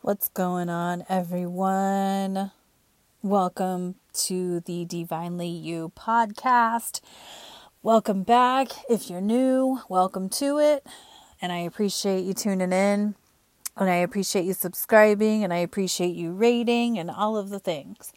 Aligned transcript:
What's 0.00 0.28
going 0.28 0.68
on, 0.68 1.04
everyone? 1.08 2.52
Welcome 3.20 3.96
to 4.12 4.60
the 4.60 4.84
Divinely 4.84 5.48
You 5.48 5.90
podcast. 5.98 7.00
Welcome 7.82 8.22
back. 8.22 8.68
If 8.88 9.10
you're 9.10 9.20
new, 9.20 9.80
welcome 9.88 10.28
to 10.28 10.60
it. 10.60 10.86
And 11.42 11.50
I 11.50 11.58
appreciate 11.58 12.24
you 12.24 12.32
tuning 12.32 12.72
in. 12.72 13.16
And 13.76 13.90
I 13.90 13.96
appreciate 13.96 14.44
you 14.44 14.52
subscribing. 14.52 15.42
And 15.42 15.52
I 15.52 15.58
appreciate 15.58 16.14
you 16.14 16.32
rating 16.32 16.96
and 16.96 17.10
all 17.10 17.36
of 17.36 17.50
the 17.50 17.58
things. 17.58 18.12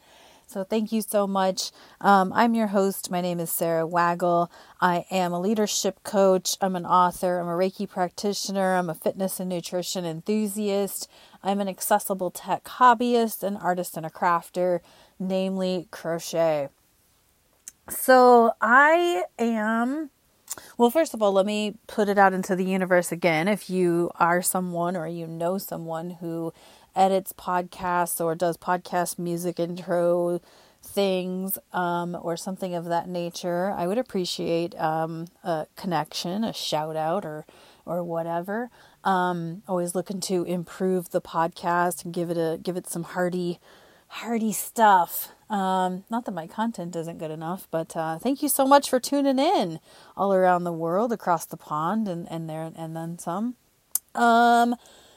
So, 0.45 0.66
thank 0.66 0.91
you 0.91 1.02
so 1.02 1.27
much. 1.27 1.71
Um, 2.02 2.34
I'm 2.34 2.54
your 2.54 2.68
host. 2.68 3.09
My 3.09 3.21
name 3.21 3.39
is 3.39 3.50
Sarah 3.50 3.88
Waggle. 3.88 4.52
I 4.82 5.05
am 5.09 5.32
a 5.32 5.39
leadership 5.39 6.04
coach. 6.04 6.57
I'm 6.59 6.75
an 6.75 6.86
author. 6.86 7.39
I'm 7.39 7.48
a 7.48 7.52
Reiki 7.52 7.89
practitioner. 7.89 8.75
I'm 8.75 8.89
a 8.89 8.93
fitness 8.93 9.39
and 9.39 9.48
nutrition 9.48 10.04
enthusiast. 10.04 11.09
I'm 11.43 11.59
an 11.59 11.67
accessible 11.67 12.31
tech 12.31 12.63
hobbyist, 12.65 13.43
an 13.43 13.57
artist, 13.57 13.97
and 13.97 14.05
a 14.05 14.09
crafter, 14.09 14.79
namely 15.20 15.88
crochet. 15.91 16.70
So, 17.89 18.53
I 18.61 19.23
am. 19.39 20.11
Well, 20.77 20.89
first 20.89 21.13
of 21.13 21.21
all, 21.21 21.31
let 21.31 21.45
me 21.45 21.75
put 21.88 22.09
it 22.09 22.17
out 22.17 22.33
into 22.33 22.55
the 22.55 22.66
universe 22.66 23.11
again. 23.11 23.47
If 23.47 23.69
you 23.69 24.11
are 24.19 24.41
someone 24.41 24.95
or 24.95 25.07
you 25.07 25.25
know 25.27 25.57
someone 25.57 26.11
who 26.11 26.53
edits 26.95 27.33
podcasts 27.33 28.23
or 28.23 28.35
does 28.35 28.58
podcast 28.58 29.17
music 29.17 29.59
intro 29.59 30.41
things 30.83 31.58
um, 31.73 32.17
or 32.21 32.35
something 32.35 32.75
of 32.75 32.85
that 32.85 33.08
nature, 33.08 33.71
I 33.71 33.88
would 33.88 33.97
appreciate 33.97 34.77
um, 34.80 35.27
a 35.44 35.67
connection, 35.75 36.44
a 36.44 36.53
shout 36.53 36.95
out, 36.95 37.25
or 37.25 37.45
or 37.85 38.03
whatever. 38.03 38.69
Um, 39.03 39.63
always 39.67 39.95
looking 39.95 40.19
to 40.21 40.43
improve 40.43 41.09
the 41.09 41.21
podcast 41.21 42.05
and 42.05 42.13
give 42.13 42.29
it 42.29 42.37
a 42.37 42.59
give 42.61 42.77
it 42.77 42.87
some 42.87 43.03
hearty, 43.03 43.59
hearty 44.07 44.51
stuff. 44.51 45.30
Um, 45.49 46.03
not 46.09 46.25
that 46.25 46.31
my 46.33 46.47
content 46.47 46.95
isn't 46.95 47.17
good 47.17 47.31
enough, 47.31 47.67
but 47.71 47.95
uh, 47.97 48.19
thank 48.19 48.41
you 48.43 48.49
so 48.49 48.66
much 48.66 48.89
for 48.89 48.99
tuning 48.99 49.39
in 49.39 49.80
all 50.16 50.33
around 50.33 50.63
the 50.63 50.71
world, 50.71 51.11
across 51.11 51.45
the 51.45 51.58
pond, 51.58 52.08
and 52.08 52.31
and 52.31 52.49
there 52.49 52.71
and 52.75 52.95
then 52.95 53.17
some. 53.17 53.55
Um, 54.13 54.75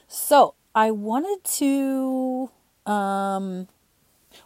so 0.09 0.55
I 0.75 0.91
wanted 0.91 1.45
to, 1.45 2.51
um, 2.87 3.69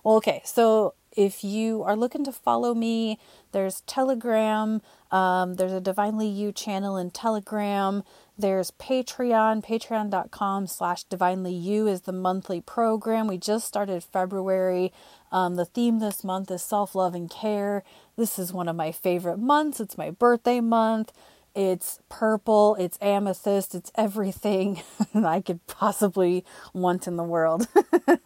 well, 0.02 0.16
okay. 0.16 0.42
So 0.44 0.94
if 1.18 1.42
you 1.42 1.82
are 1.82 1.96
looking 1.96 2.22
to 2.24 2.30
follow 2.30 2.74
me, 2.74 3.18
there's 3.50 3.80
Telegram. 3.80 4.80
Um, 5.10 5.54
there's 5.54 5.72
a 5.72 5.80
Divinely 5.80 6.28
You 6.28 6.52
channel 6.52 6.96
in 6.96 7.10
Telegram. 7.10 8.04
There's 8.38 8.70
Patreon. 8.70 9.66
Patreon.com 9.66 10.68
slash 10.68 11.02
Divinely 11.02 11.52
You 11.52 11.88
is 11.88 12.02
the 12.02 12.12
monthly 12.12 12.60
program. 12.60 13.26
We 13.26 13.36
just 13.36 13.66
started 13.66 14.04
February. 14.04 14.92
Um, 15.32 15.56
the 15.56 15.64
theme 15.64 15.98
this 15.98 16.22
month 16.22 16.52
is 16.52 16.62
self 16.62 16.94
love 16.94 17.16
and 17.16 17.28
care. 17.28 17.82
This 18.16 18.38
is 18.38 18.52
one 18.52 18.68
of 18.68 18.76
my 18.76 18.92
favorite 18.92 19.38
months. 19.38 19.80
It's 19.80 19.98
my 19.98 20.10
birthday 20.10 20.60
month. 20.60 21.12
It's 21.58 21.98
purple, 22.08 22.76
it's 22.76 22.96
amethyst, 23.00 23.74
it's 23.74 23.90
everything 23.96 24.80
I 25.14 25.40
could 25.40 25.66
possibly 25.66 26.44
want 26.72 27.08
in 27.08 27.16
the 27.16 27.24
world. 27.24 27.66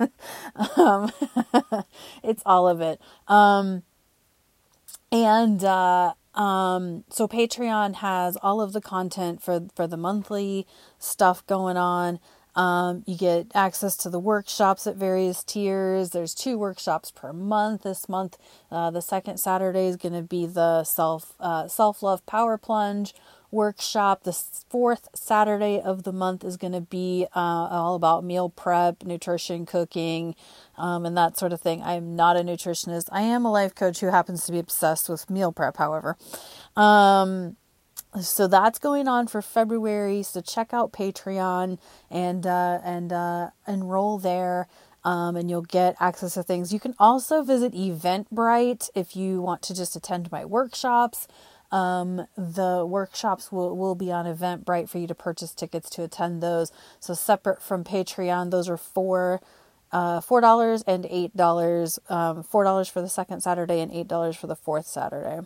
um, 0.77 1.11
it's 2.23 2.43
all 2.45 2.69
of 2.69 2.83
it. 2.83 3.01
Um, 3.29 3.85
and 5.11 5.65
uh, 5.65 6.13
um, 6.35 7.05
so 7.09 7.27
Patreon 7.27 7.95
has 7.95 8.37
all 8.43 8.61
of 8.61 8.75
the 8.75 8.83
content 8.83 9.43
for 9.43 9.63
for 9.75 9.87
the 9.87 9.97
monthly 9.97 10.67
stuff 10.99 11.47
going 11.47 11.79
on. 11.79 12.21
Um, 12.55 13.03
you 13.07 13.17
get 13.17 13.47
access 13.55 13.97
to 13.99 14.11
the 14.11 14.19
workshops 14.19 14.87
at 14.87 14.97
various 14.97 15.43
tiers. 15.43 16.11
There's 16.11 16.35
two 16.35 16.59
workshops 16.59 17.11
per 17.11 17.33
month. 17.33 17.83
This 17.83 18.09
month, 18.09 18.37
uh, 18.71 18.91
the 18.91 19.03
second 19.03 19.39
Saturday 19.39 19.87
is 19.87 19.97
going 19.97 20.15
to 20.15 20.23
be 20.23 20.47
the 20.47 20.85
self 20.85 21.35
uh, 21.41 21.69
self 21.69 22.03
love 22.03 22.25
power 22.27 22.59
plunge 22.59 23.15
workshop. 23.51 24.25
The 24.25 24.33
fourth 24.33 25.09
Saturday 25.15 25.81
of 25.81 26.03
the 26.03 26.13
month 26.13 26.45
is 26.45 26.57
going 26.57 26.73
to 26.73 26.81
be 26.81 27.27
uh, 27.37 27.39
all 27.39 27.95
about 27.95 28.25
meal 28.25 28.49
prep, 28.49 29.05
nutrition, 29.05 29.65
cooking, 29.67 30.35
um, 30.77 31.07
and 31.07 31.17
that 31.17 31.39
sort 31.39 31.53
of 31.53 31.61
thing. 31.61 31.83
I 31.83 31.95
am 31.95 32.17
not 32.17 32.37
a 32.37 32.41
nutritionist. 32.41 33.09
I 33.13 33.23
am 33.23 33.45
a 33.45 33.53
life 33.53 33.75
coach 33.75 34.01
who 34.01 34.09
happens 34.09 34.45
to 34.47 34.53
be 34.53 34.59
obsessed 34.59 35.09
with 35.09 35.31
meal 35.31 35.53
prep, 35.53 35.77
however. 35.77 36.17
Um, 36.77 37.57
so 38.21 38.47
that's 38.47 38.79
going 38.79 39.09
on 39.09 39.27
for 39.27 39.41
February. 39.41 40.23
So 40.23 40.41
check 40.41 40.75
out 40.75 40.93
Patreon 40.93 41.79
and 42.11 42.47
uh, 42.47 42.81
and 42.85 43.13
uh, 43.13 43.51
enroll 43.67 44.19
there. 44.19 44.69
Um, 45.05 45.35
and 45.35 45.51
you'll 45.51 45.63
get 45.63 45.97
access 45.99 46.35
to 46.35 46.45
things. 46.45 46.73
You 46.73 46.79
can 46.79 46.95
also 46.97 47.43
visit 47.43 47.73
Eventbrite 47.73 48.89
if 48.95 49.17
you 49.17 49.43
want 49.43 49.61
to 49.63 49.75
just 49.75 49.97
attend 49.97 50.31
my 50.31 50.45
workshops. 50.45 51.27
Um, 51.73 52.29
the 52.37 52.87
workshops 52.87 53.51
will, 53.51 53.77
will 53.77 53.97
be 53.97 54.13
on 54.13 54.27
Eventbrite 54.27 54.89
for 54.89 54.99
you 54.99 55.09
to 55.09 55.15
purchase 55.15 55.55
tickets 55.55 55.91
to 55.91 56.05
attend 56.05 56.41
those. 56.41 56.71
So 57.01 57.15
separate 57.15 57.61
from 57.63 57.83
Patreon, 57.83 58.53
those 58.53 58.69
are 58.69 58.77
four 58.77 59.41
uh, 59.91 60.21
four 60.21 60.41
dollars 60.41 60.83
and 60.87 61.07
eight 61.11 61.37
dollars. 61.37 61.99
Um, 62.09 62.43
four 62.43 62.63
dollars 62.63 62.89
for 62.89 63.01
the 63.01 63.09
second 63.09 63.41
Saturday 63.43 63.81
and 63.81 63.91
eight 63.93 64.09
dollars 64.09 64.37
for 64.37 64.47
the 64.47 64.57
fourth 64.57 64.87
Saturday. 64.87 65.41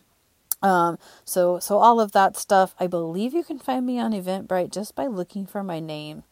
Um, 0.63 0.99
so 1.25 1.59
so 1.59 1.79
all 1.79 2.01
of 2.01 2.13
that 2.13 2.37
stuff, 2.37 2.75
I 2.81 2.87
believe 2.87 3.35
you 3.35 3.45
can 3.45 3.59
find 3.59 3.87
me 3.87 3.99
on 4.01 4.13
Eventbrite 4.13 4.71
just 4.73 4.95
by 4.95 5.07
looking 5.07 5.47
for 5.47 5.63
my 5.63 5.81
name, 5.81 6.25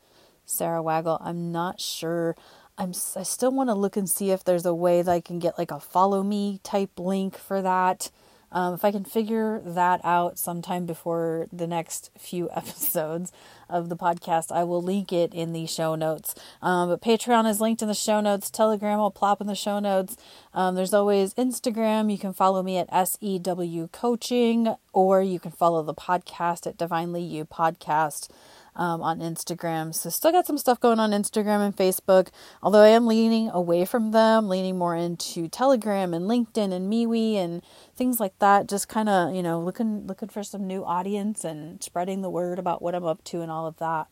Sarah 0.45 0.83
Waggle. 0.83 1.19
I'm 1.21 1.53
not 1.53 1.81
sure. 1.81 2.37
I'm 2.79 2.93
I 3.17 3.23
still 3.23 3.53
want 3.53 3.69
to 3.71 3.75
look 3.75 3.97
and 3.97 4.09
see 4.11 4.31
if 4.31 4.43
there's 4.45 4.67
a 4.67 4.75
way 4.75 5.03
that 5.03 5.11
I 5.11 5.21
can 5.21 5.39
get 5.39 5.59
like 5.59 5.71
a 5.71 5.81
follow 5.81 6.23
me 6.23 6.61
type 6.65 6.99
link 6.99 7.37
for 7.37 7.63
that. 7.63 8.11
Um, 8.55 8.73
if 8.73 8.85
I 8.85 8.93
can 8.93 9.05
figure 9.05 9.61
that 9.65 10.01
out 10.05 10.39
sometime 10.39 10.87
before 10.87 11.49
the 11.53 11.67
next 11.67 12.11
few 12.17 12.49
episodes 12.55 13.33
of 13.69 13.89
the 13.89 13.97
podcast, 13.97 14.53
I 14.53 14.63
will 14.65 14.81
link 14.81 15.13
it 15.13 15.35
in 15.35 15.53
the 15.53 15.67
show 15.67 15.97
notes. 15.97 16.35
Um, 16.63 16.89
but 16.89 17.03
Patreon 17.03 17.51
is 17.51 17.61
linked 17.61 17.83
in 17.83 17.89
the 17.89 17.95
show 17.95 18.21
notes. 18.21 18.51
Telegram 18.51 18.99
will 18.99 19.11
plop 19.11 19.41
in 19.41 19.49
the 19.49 19.55
show 19.55 19.81
notes. 19.81 20.17
Um, 20.55 20.77
there's 20.77 20.95
always 20.95 21.35
Instagram. 21.35 22.11
You 22.11 22.19
can 22.19 22.33
follow 22.33 22.63
me 22.63 22.79
at 22.79 23.09
SEW 23.09 23.89
Coaching, 23.89 24.75
or 24.93 25.21
you 25.21 25.41
can 25.41 25.51
follow 25.51 25.83
the 25.83 25.95
podcast 25.95 26.67
at 26.67 26.79
Divinely 26.79 27.23
You 27.23 27.45
Podcast 27.45 28.29
um, 28.77 29.03
on 29.03 29.21
Instagram. 29.21 29.95
So 29.95 30.11
still 30.11 30.33
got 30.33 30.47
some 30.47 30.59
stuff 30.59 30.81
going 30.81 31.01
on 31.01 31.11
Instagram 31.11 31.65
and 31.65 31.77
Facebook. 31.77 32.29
Although 32.63 32.83
I 32.83 32.89
am 32.89 33.07
leaning 33.07 33.51
away 33.51 33.85
from 33.85 34.11
them, 34.11 34.49
leaning 34.49 34.79
more 34.79 34.97
into 34.97 35.49
Telegram 35.49 36.15
and 36.15 36.27
LinkedIn 36.27 36.73
and 36.73 36.93
MeWe 36.93 37.37
and 37.37 37.63
things 37.97 38.21
like 38.21 38.39
that. 38.39 38.69
Just 38.69 38.89
kind 38.89 39.09
of 39.09 39.35
you 39.35 39.43
know 39.43 39.61
looking 39.61 40.07
looking 40.07 40.29
for 40.29 40.43
some 40.43 40.67
new 40.67 40.85
audience 40.85 41.45
and 41.45 41.83
spreading 41.83 42.23
the 42.23 42.31
word 42.31 42.59
about 42.59 42.83
what 42.83 42.95
I'm 42.95 43.05
up 43.05 43.23
to 43.25 43.41
and 43.41 43.51
all 43.51 43.67
of 43.67 43.77
that. 43.79 44.09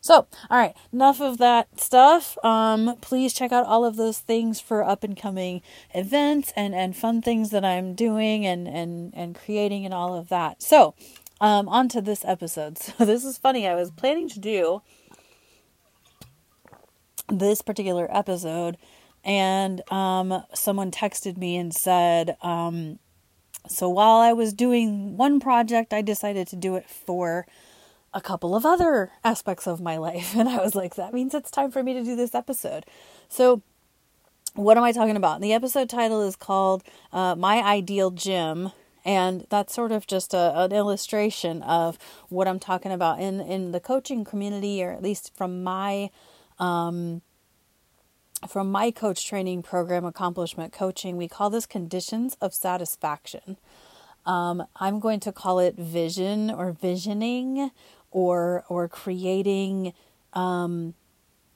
So, 0.00 0.26
all 0.50 0.58
right, 0.58 0.74
enough 0.92 1.20
of 1.20 1.38
that 1.38 1.80
stuff. 1.80 2.36
Um, 2.44 2.96
please 3.00 3.32
check 3.32 3.52
out 3.52 3.66
all 3.66 3.84
of 3.84 3.96
those 3.96 4.18
things 4.18 4.60
for 4.60 4.84
up 4.84 5.04
and 5.04 5.16
coming 5.16 5.62
events 5.94 6.52
and, 6.56 6.74
and 6.74 6.96
fun 6.96 7.22
things 7.22 7.50
that 7.50 7.64
I'm 7.64 7.94
doing 7.94 8.46
and, 8.46 8.66
and, 8.68 9.12
and 9.14 9.34
creating 9.34 9.84
and 9.84 9.94
all 9.94 10.14
of 10.14 10.28
that. 10.28 10.62
So, 10.62 10.94
um, 11.40 11.68
on 11.68 11.88
to 11.90 12.00
this 12.00 12.24
episode. 12.24 12.78
So 12.98 13.04
this 13.04 13.24
is 13.24 13.38
funny. 13.38 13.66
I 13.66 13.74
was 13.74 13.90
planning 13.90 14.28
to 14.30 14.40
do 14.40 14.82
this 17.28 17.62
particular 17.62 18.08
episode, 18.10 18.76
and 19.24 19.82
um, 19.92 20.44
someone 20.54 20.90
texted 20.90 21.36
me 21.36 21.56
and 21.56 21.74
said, 21.74 22.36
um, 22.42 22.98
"So 23.68 23.88
while 23.88 24.16
I 24.16 24.32
was 24.32 24.52
doing 24.52 25.16
one 25.16 25.40
project, 25.40 25.92
I 25.92 26.02
decided 26.02 26.48
to 26.48 26.56
do 26.56 26.76
it 26.76 26.88
for." 26.88 27.46
a 28.14 28.20
couple 28.20 28.56
of 28.56 28.64
other 28.64 29.10
aspects 29.22 29.66
of 29.66 29.78
my 29.78 29.96
life. 30.08 30.34
And 30.34 30.48
I 30.48 30.56
was 30.62 30.74
like, 30.74 30.94
that 30.94 31.12
means 31.12 31.34
it's 31.34 31.50
time 31.50 31.70
for 31.70 31.82
me 31.82 31.92
to 31.92 32.02
do 32.02 32.16
this 32.16 32.34
episode. 32.34 32.86
So, 33.28 33.60
what 34.54 34.78
am 34.78 34.84
I 34.84 34.92
talking 34.92 35.16
about? 35.16 35.42
The 35.42 35.52
episode 35.52 35.90
title 35.90 36.22
is 36.22 36.34
called 36.34 36.82
uh, 37.12 37.34
My 37.34 37.62
Ideal 37.62 38.10
Gym 38.10 38.72
and 39.06 39.46
that's 39.48 39.72
sort 39.72 39.92
of 39.92 40.06
just 40.06 40.34
a, 40.34 40.52
an 40.58 40.72
illustration 40.72 41.62
of 41.62 41.96
what 42.28 42.48
I'm 42.48 42.58
talking 42.58 42.90
about 42.90 43.20
in 43.20 43.40
in 43.40 43.70
the 43.70 43.80
coaching 43.80 44.24
community, 44.24 44.82
or 44.82 44.90
at 44.90 45.02
least 45.02 45.34
from 45.34 45.62
my 45.62 46.10
um, 46.58 47.22
from 48.48 48.70
my 48.70 48.90
coach 48.90 49.24
training 49.26 49.62
program, 49.62 50.04
accomplishment 50.04 50.72
coaching. 50.72 51.16
We 51.16 51.28
call 51.28 51.50
this 51.50 51.66
conditions 51.66 52.36
of 52.40 52.52
satisfaction. 52.52 53.56
Um, 54.26 54.66
I'm 54.74 54.98
going 54.98 55.20
to 55.20 55.32
call 55.32 55.60
it 55.60 55.76
vision 55.76 56.50
or 56.50 56.72
visioning, 56.72 57.70
or 58.10 58.64
or 58.68 58.88
creating 58.88 59.92
um, 60.32 60.94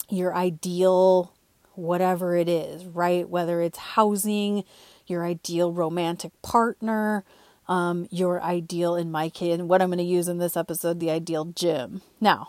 your 0.08 0.35
ideal 0.37 1.35
whatever 1.75 2.37
it 2.37 2.49
is, 2.49 2.85
right? 2.85 3.29
Whether 3.29 3.61
it's 3.62 3.79
housing, 3.79 4.64
your 5.10 5.24
ideal 5.24 5.72
romantic 5.72 6.32
partner, 6.42 7.24
um, 7.68 8.06
your 8.10 8.42
ideal, 8.42 8.96
in 8.96 9.10
my 9.10 9.28
case, 9.28 9.54
and 9.54 9.68
what 9.68 9.82
I'm 9.82 9.88
going 9.88 9.98
to 9.98 10.04
use 10.04 10.28
in 10.28 10.38
this 10.38 10.56
episode, 10.56 11.00
the 11.00 11.10
ideal 11.10 11.46
gym. 11.46 12.02
Now, 12.20 12.48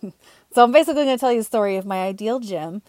So 0.56 0.64
I'm 0.64 0.72
basically 0.72 1.04
going 1.04 1.14
to 1.14 1.20
tell 1.20 1.34
you 1.34 1.40
a 1.40 1.44
story 1.44 1.76
of 1.76 1.84
my 1.84 2.06
ideal 2.06 2.40
gym. 2.40 2.80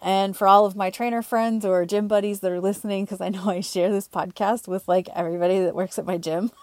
And 0.00 0.36
for 0.36 0.46
all 0.46 0.64
of 0.64 0.76
my 0.76 0.90
trainer 0.90 1.22
friends 1.22 1.64
or 1.64 1.84
gym 1.84 2.06
buddies 2.06 2.38
that 2.38 2.52
are 2.52 2.60
listening, 2.60 3.04
because 3.04 3.20
I 3.20 3.30
know 3.30 3.50
I 3.50 3.62
share 3.62 3.90
this 3.90 4.06
podcast 4.06 4.68
with 4.68 4.86
like 4.86 5.08
everybody 5.12 5.58
that 5.58 5.74
works 5.74 5.98
at 5.98 6.06
my 6.06 6.18
gym. 6.18 6.52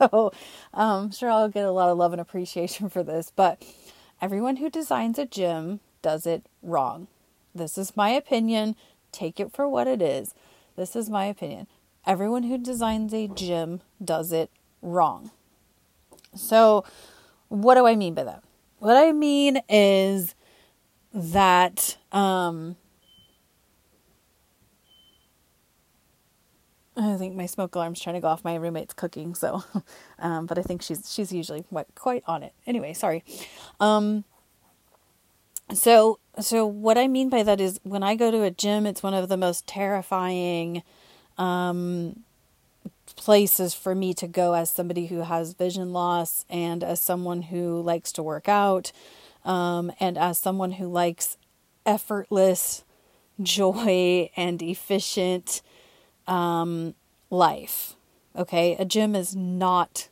So 0.00 0.32
um, 0.74 1.04
I'm 1.04 1.10
sure 1.12 1.30
I'll 1.30 1.48
get 1.48 1.64
a 1.64 1.70
lot 1.70 1.88
of 1.88 1.98
love 1.98 2.12
and 2.12 2.20
appreciation 2.20 2.88
for 2.88 3.04
this. 3.04 3.32
But 3.34 3.62
everyone 4.20 4.56
who 4.56 4.70
designs 4.70 5.18
a 5.18 5.24
gym 5.24 5.78
does 6.02 6.26
it 6.26 6.46
wrong. 6.62 7.06
This 7.54 7.78
is 7.78 7.96
my 7.96 8.10
opinion. 8.10 8.74
Take 9.12 9.38
it 9.38 9.52
for 9.52 9.68
what 9.68 9.86
it 9.86 10.02
is. 10.02 10.34
This 10.78 10.94
is 10.94 11.10
my 11.10 11.24
opinion. 11.24 11.66
Everyone 12.06 12.44
who 12.44 12.56
designs 12.56 13.12
a 13.12 13.26
gym 13.26 13.80
does 14.02 14.30
it 14.30 14.48
wrong. 14.80 15.32
So, 16.36 16.84
what 17.48 17.74
do 17.74 17.84
I 17.84 17.96
mean 17.96 18.14
by 18.14 18.22
that? 18.22 18.44
What 18.78 18.96
I 18.96 19.10
mean 19.10 19.60
is 19.68 20.36
that 21.12 21.98
um, 22.12 22.76
I 26.96 27.16
think 27.16 27.34
my 27.34 27.46
smoke 27.46 27.74
alarm's 27.74 28.00
trying 28.00 28.14
to 28.14 28.20
go 28.20 28.28
off. 28.28 28.44
My 28.44 28.54
roommate's 28.54 28.94
cooking, 28.94 29.34
so, 29.34 29.64
um, 30.20 30.46
but 30.46 30.58
I 30.58 30.62
think 30.62 30.82
she's 30.82 31.12
she's 31.12 31.32
usually 31.32 31.64
quite 31.96 32.22
on 32.28 32.44
it. 32.44 32.52
Anyway, 32.68 32.92
sorry. 32.92 33.24
Um, 33.80 34.22
so 35.74 36.20
so 36.40 36.66
what 36.66 36.98
I 36.98 37.08
mean 37.08 37.28
by 37.28 37.42
that 37.42 37.60
is 37.60 37.80
when 37.82 38.02
I 38.02 38.14
go 38.14 38.30
to 38.30 38.42
a 38.42 38.50
gym, 38.50 38.86
it's 38.86 39.02
one 39.02 39.14
of 39.14 39.28
the 39.28 39.36
most 39.36 39.66
terrifying 39.66 40.82
um, 41.36 42.24
places 43.16 43.74
for 43.74 43.94
me 43.94 44.14
to 44.14 44.26
go 44.26 44.54
as 44.54 44.70
somebody 44.70 45.06
who 45.06 45.20
has 45.20 45.54
vision 45.54 45.92
loss 45.92 46.44
and 46.48 46.84
as 46.84 47.00
someone 47.00 47.42
who 47.42 47.80
likes 47.80 48.12
to 48.12 48.22
work 48.22 48.48
out 48.48 48.92
um, 49.44 49.90
and 49.98 50.18
as 50.18 50.38
someone 50.38 50.72
who 50.72 50.86
likes 50.86 51.36
effortless 51.86 52.84
joy 53.42 54.30
and 54.36 54.62
efficient 54.62 55.62
um, 56.26 56.94
life. 57.30 57.94
Okay, 58.36 58.76
a 58.78 58.84
gym 58.84 59.16
is 59.16 59.34
not 59.34 60.08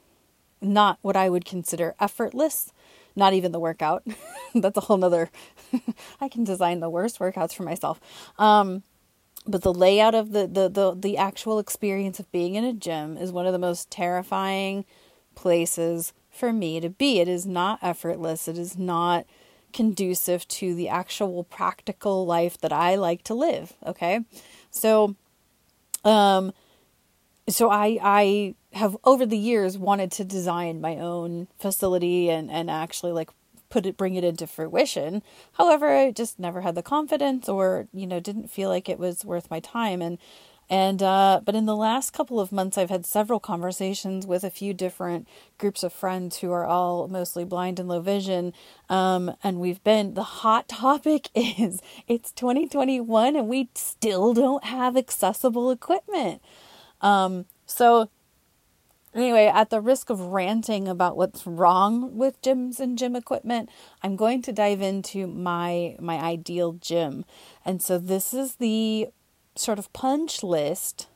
not 0.61 0.99
what 1.03 1.17
I 1.17 1.29
would 1.29 1.45
consider 1.45 1.95
effortless. 2.01 2.73
Not 3.17 3.33
even 3.33 3.51
the 3.51 3.59
workout. 3.59 4.07
That's 4.55 4.77
a 4.77 4.83
whole 4.83 4.99
nother. 4.99 5.31
I 6.21 6.29
can 6.29 6.45
design 6.45 6.81
the 6.81 6.91
worst 6.91 7.19
workouts 7.19 7.55
for 7.55 7.63
myself. 7.63 7.99
Um, 8.39 8.83
but 9.47 9.63
the 9.63 9.73
layout 9.73 10.15
of 10.15 10.33
the, 10.33 10.47
the, 10.47 10.69
the, 10.69 10.95
the 10.95 11.17
actual 11.17 11.59
experience 11.59 12.21
of 12.21 12.31
being 12.31 12.55
in 12.57 12.65
a 12.65 12.73
gym 12.73 13.17
is 13.17 13.33
one 13.33 13.47
of 13.47 13.53
the 13.53 13.59
most 13.59 13.91
terrifying 13.91 14.85
places 15.35 16.13
for 16.31 16.53
me 16.53 16.81
to 16.81 16.91
be. 16.91 17.21
It 17.21 17.29
is 17.29 17.47
not 17.47 17.79
effortless. 17.83 18.49
It 18.49 18.59
is 18.59 18.77
not 18.77 19.25
conducive 19.73 20.47
to 20.49 20.75
the 20.75 20.89
actual 20.89 21.45
practical 21.45 22.27
life 22.27 22.59
that 22.59 22.73
I 22.73 22.97
like 22.97 23.23
to 23.25 23.35
live. 23.35 23.75
Okay. 23.87 24.21
So, 24.71 25.17
um, 26.05 26.53
so 27.49 27.71
I, 27.71 27.99
I 28.03 28.55
have 28.73 28.97
over 29.05 29.25
the 29.25 29.39
years 29.39 29.79
wanted 29.79 30.13
to 30.13 30.25
design 30.25 30.81
my 30.81 30.97
own 30.97 31.49
facility 31.59 32.29
and, 32.29 32.51
and 32.51 32.71
actually 32.71 33.13
like 33.13 33.31
put 33.69 33.87
it 33.87 33.97
bring 33.97 34.15
it 34.15 34.25
into 34.25 34.47
fruition. 34.47 35.23
However, 35.55 35.89
I 35.89 36.11
just 36.11 36.39
never 36.39 36.61
had 36.61 36.75
the 36.75 36.83
confidence 36.83 37.49
or, 37.49 37.89
you 37.93 38.07
know, 38.07 38.21
didn't 38.21 38.51
feel 38.51 38.69
like 38.69 38.89
it 38.89 38.99
was 38.99 39.25
worth 39.25 39.51
my 39.51 39.61
time 39.61 40.03
and 40.03 40.19
and 40.69 41.01
uh, 41.01 41.41
but 41.45 41.55
in 41.55 41.67
the 41.67 41.77
last 41.77 42.13
couple 42.13 42.41
of 42.41 42.51
months, 42.51 42.77
I've 42.77 42.91
had 42.91 43.07
several 43.07 43.39
conversations 43.39 44.27
with 44.27 44.43
a 44.43 44.51
few 44.51 44.75
different 44.75 45.29
groups 45.59 45.85
of 45.85 45.93
friends 45.93 46.39
who 46.39 46.51
are 46.51 46.67
all 46.67 47.07
mostly 47.07 47.45
blind 47.45 47.79
and 47.79 47.89
low 47.89 48.01
vision. 48.01 48.53
Um, 48.89 49.37
and 49.45 49.61
we've 49.61 49.83
been 49.85 50.15
the 50.15 50.25
hot 50.25 50.67
topic 50.67 51.29
is 51.35 51.83
it's 52.09 52.33
2021 52.33 53.37
and 53.37 53.49
we 53.49 53.69
still 53.75 54.35
don't 54.35 54.65
have 54.65 54.97
accessible 54.97 55.71
equipment. 55.71 56.43
Um, 57.01 57.47
so 57.67 58.09
Anyway, 59.17 59.47
at 59.47 59.71
the 59.71 59.81
risk 59.81 60.11
of 60.11 60.21
ranting 60.21 60.87
about 60.87 61.17
what's 61.17 61.47
wrong 61.47 62.19
with 62.19 62.43
gyms 62.43 62.79
and 62.79 62.99
gym 62.99 63.17
equipment, 63.17 63.71
I'm 64.03 64.15
going 64.15 64.43
to 64.43 64.53
dive 64.53 64.83
into 64.83 65.27
my 65.27 65.97
my 65.99 66.19
ideal 66.19 66.75
gym. 66.75 67.25
And 67.65 67.81
so 67.81 67.97
this 67.99 68.35
is 68.35 68.57
the 68.57 69.09
sort 69.55 69.79
of 69.79 69.91
punch 69.95 70.43
list 70.43 71.09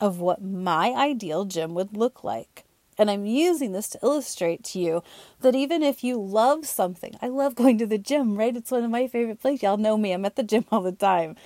of 0.00 0.20
what 0.20 0.42
my 0.42 0.94
ideal 0.94 1.44
gym 1.44 1.74
would 1.74 1.94
look 1.96 2.24
like. 2.24 2.64
And 2.96 3.10
I'm 3.10 3.26
using 3.26 3.72
this 3.72 3.88
to 3.90 3.98
illustrate 4.02 4.64
to 4.64 4.78
you 4.78 5.02
that 5.40 5.54
even 5.54 5.82
if 5.82 6.02
you 6.02 6.18
love 6.18 6.64
something, 6.64 7.14
I 7.20 7.28
love 7.28 7.54
going 7.54 7.76
to 7.78 7.86
the 7.86 7.98
gym, 7.98 8.36
right? 8.36 8.56
It's 8.56 8.70
one 8.70 8.84
of 8.84 8.90
my 8.90 9.06
favorite 9.06 9.40
places. 9.40 9.62
Y'all 9.62 9.76
know 9.76 9.98
me, 9.98 10.12
I'm 10.12 10.24
at 10.24 10.36
the 10.36 10.42
gym 10.42 10.64
all 10.72 10.80
the 10.80 10.92
time. 10.92 11.36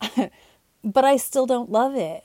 but 0.84 1.04
I 1.04 1.18
still 1.18 1.46
don't 1.46 1.70
love 1.70 1.94
it. 1.94 2.24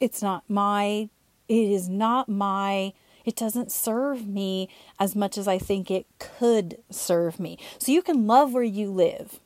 It's 0.00 0.22
not 0.22 0.44
my 0.48 1.08
it 1.48 1.70
is 1.70 1.88
not 1.88 2.28
my 2.28 2.92
it 3.24 3.36
doesn't 3.36 3.70
serve 3.70 4.26
me 4.26 4.68
as 4.98 5.14
much 5.14 5.36
as 5.36 5.46
I 5.46 5.58
think 5.58 5.90
it 5.90 6.06
could 6.18 6.78
serve 6.90 7.38
me. 7.38 7.58
So 7.78 7.92
you 7.92 8.02
can 8.02 8.26
love 8.26 8.52
where 8.52 8.62
you 8.62 8.90
live, 8.90 9.40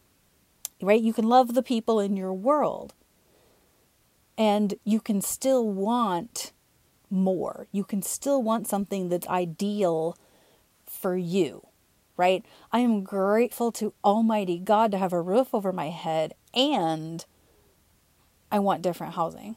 right? 0.80 1.00
You 1.02 1.12
can 1.12 1.28
love 1.28 1.54
the 1.54 1.62
people 1.62 1.98
in 1.98 2.16
your 2.16 2.32
world, 2.32 2.94
and 4.38 4.74
you 4.84 5.00
can 5.00 5.20
still 5.20 5.68
want 5.68 6.52
more. 7.10 7.66
You 7.72 7.84
can 7.84 8.02
still 8.02 8.42
want 8.42 8.68
something 8.68 9.08
that's 9.08 9.26
ideal 9.28 10.16
for 10.86 11.16
you, 11.16 11.66
right? 12.16 12.44
I 12.72 12.78
am 12.78 13.02
grateful 13.02 13.72
to 13.72 13.92
Almighty 14.04 14.58
God 14.58 14.92
to 14.92 14.98
have 14.98 15.12
a 15.12 15.20
roof 15.20 15.52
over 15.52 15.72
my 15.72 15.90
head, 15.90 16.34
and 16.54 17.24
I 18.52 18.60
want 18.60 18.82
different 18.82 19.14
housing, 19.14 19.56